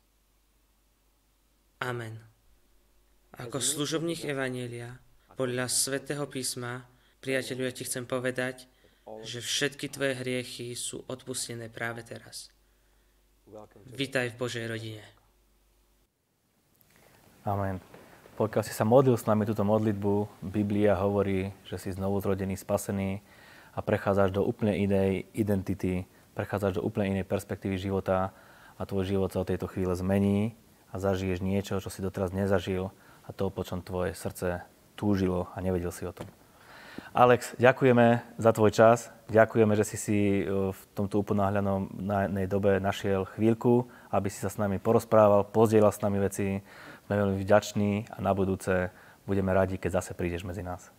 Amen. 1.84 2.18
Ako 3.38 3.60
služobník 3.62 4.26
Evanielia, 4.26 4.98
podľa 5.38 5.70
svätého 5.70 6.26
písma, 6.26 6.88
priateľu, 7.22 7.70
ja 7.70 7.74
ti 7.76 7.84
chcem 7.86 8.08
povedať, 8.08 8.66
že 9.22 9.40
všetky 9.44 9.92
tvoje 9.94 10.18
hriechy 10.18 10.74
sú 10.74 11.06
odpustené 11.06 11.70
práve 11.70 12.02
teraz. 12.02 12.50
Vítaj 13.94 14.34
v 14.34 14.40
Božej 14.40 14.66
rodine. 14.68 15.04
Amen. 17.48 17.80
Pokiaľ 18.36 18.64
si 18.66 18.76
sa 18.76 18.84
modlil 18.84 19.16
s 19.16 19.26
nami 19.26 19.48
túto 19.48 19.64
modlitbu, 19.64 20.44
Biblia 20.44 21.00
hovorí, 21.00 21.50
že 21.64 21.80
si 21.80 21.96
znovu 21.96 22.20
zrodený, 22.20 22.60
spasený 22.60 23.24
a 23.72 23.80
prechádzaš 23.80 24.36
do 24.36 24.44
úplne 24.44 24.76
inej 24.76 25.30
identity, 25.32 26.04
prechádzaš 26.38 26.78
do 26.78 26.86
úplne 26.86 27.18
inej 27.18 27.26
perspektívy 27.26 27.82
života 27.82 28.30
a 28.78 28.86
tvoj 28.86 29.10
život 29.10 29.34
sa 29.34 29.42
od 29.42 29.50
tejto 29.50 29.66
chvíle 29.66 29.98
zmení 29.98 30.54
a 30.94 31.02
zažiješ 31.02 31.42
niečo, 31.42 31.82
čo 31.82 31.90
si 31.90 32.06
doteraz 32.06 32.30
nezažil 32.30 32.94
a 33.26 33.30
to, 33.34 33.50
po 33.50 33.66
čom 33.66 33.82
tvoje 33.82 34.14
srdce 34.14 34.62
túžilo 34.94 35.50
a 35.58 35.58
nevedel 35.66 35.90
si 35.90 36.06
o 36.06 36.14
tom. 36.14 36.30
Alex, 37.14 37.54
ďakujeme 37.58 38.22
za 38.38 38.52
tvoj 38.54 38.72
čas. 38.74 39.10
Ďakujeme, 39.30 39.74
že 39.78 39.86
si 39.86 39.98
si 39.98 40.20
e, 40.42 40.74
v 40.74 40.82
tomto 40.98 41.22
uponáhľanej 41.22 42.48
dobe 42.50 42.82
našiel 42.82 43.28
chvíľku, 43.38 43.86
aby 44.10 44.32
si 44.32 44.42
sa 44.42 44.50
s 44.50 44.58
nami 44.58 44.82
porozprával, 44.82 45.46
pozdielal 45.46 45.94
s 45.94 46.02
nami 46.02 46.18
veci. 46.18 46.62
Sme 47.06 47.14
veľmi 47.14 47.38
vďační 47.38 47.92
a 48.14 48.18
na 48.22 48.34
budúce 48.34 48.90
budeme 49.30 49.54
radi, 49.54 49.78
keď 49.78 50.02
zase 50.02 50.12
prídeš 50.18 50.48
medzi 50.48 50.66
nás. 50.66 50.90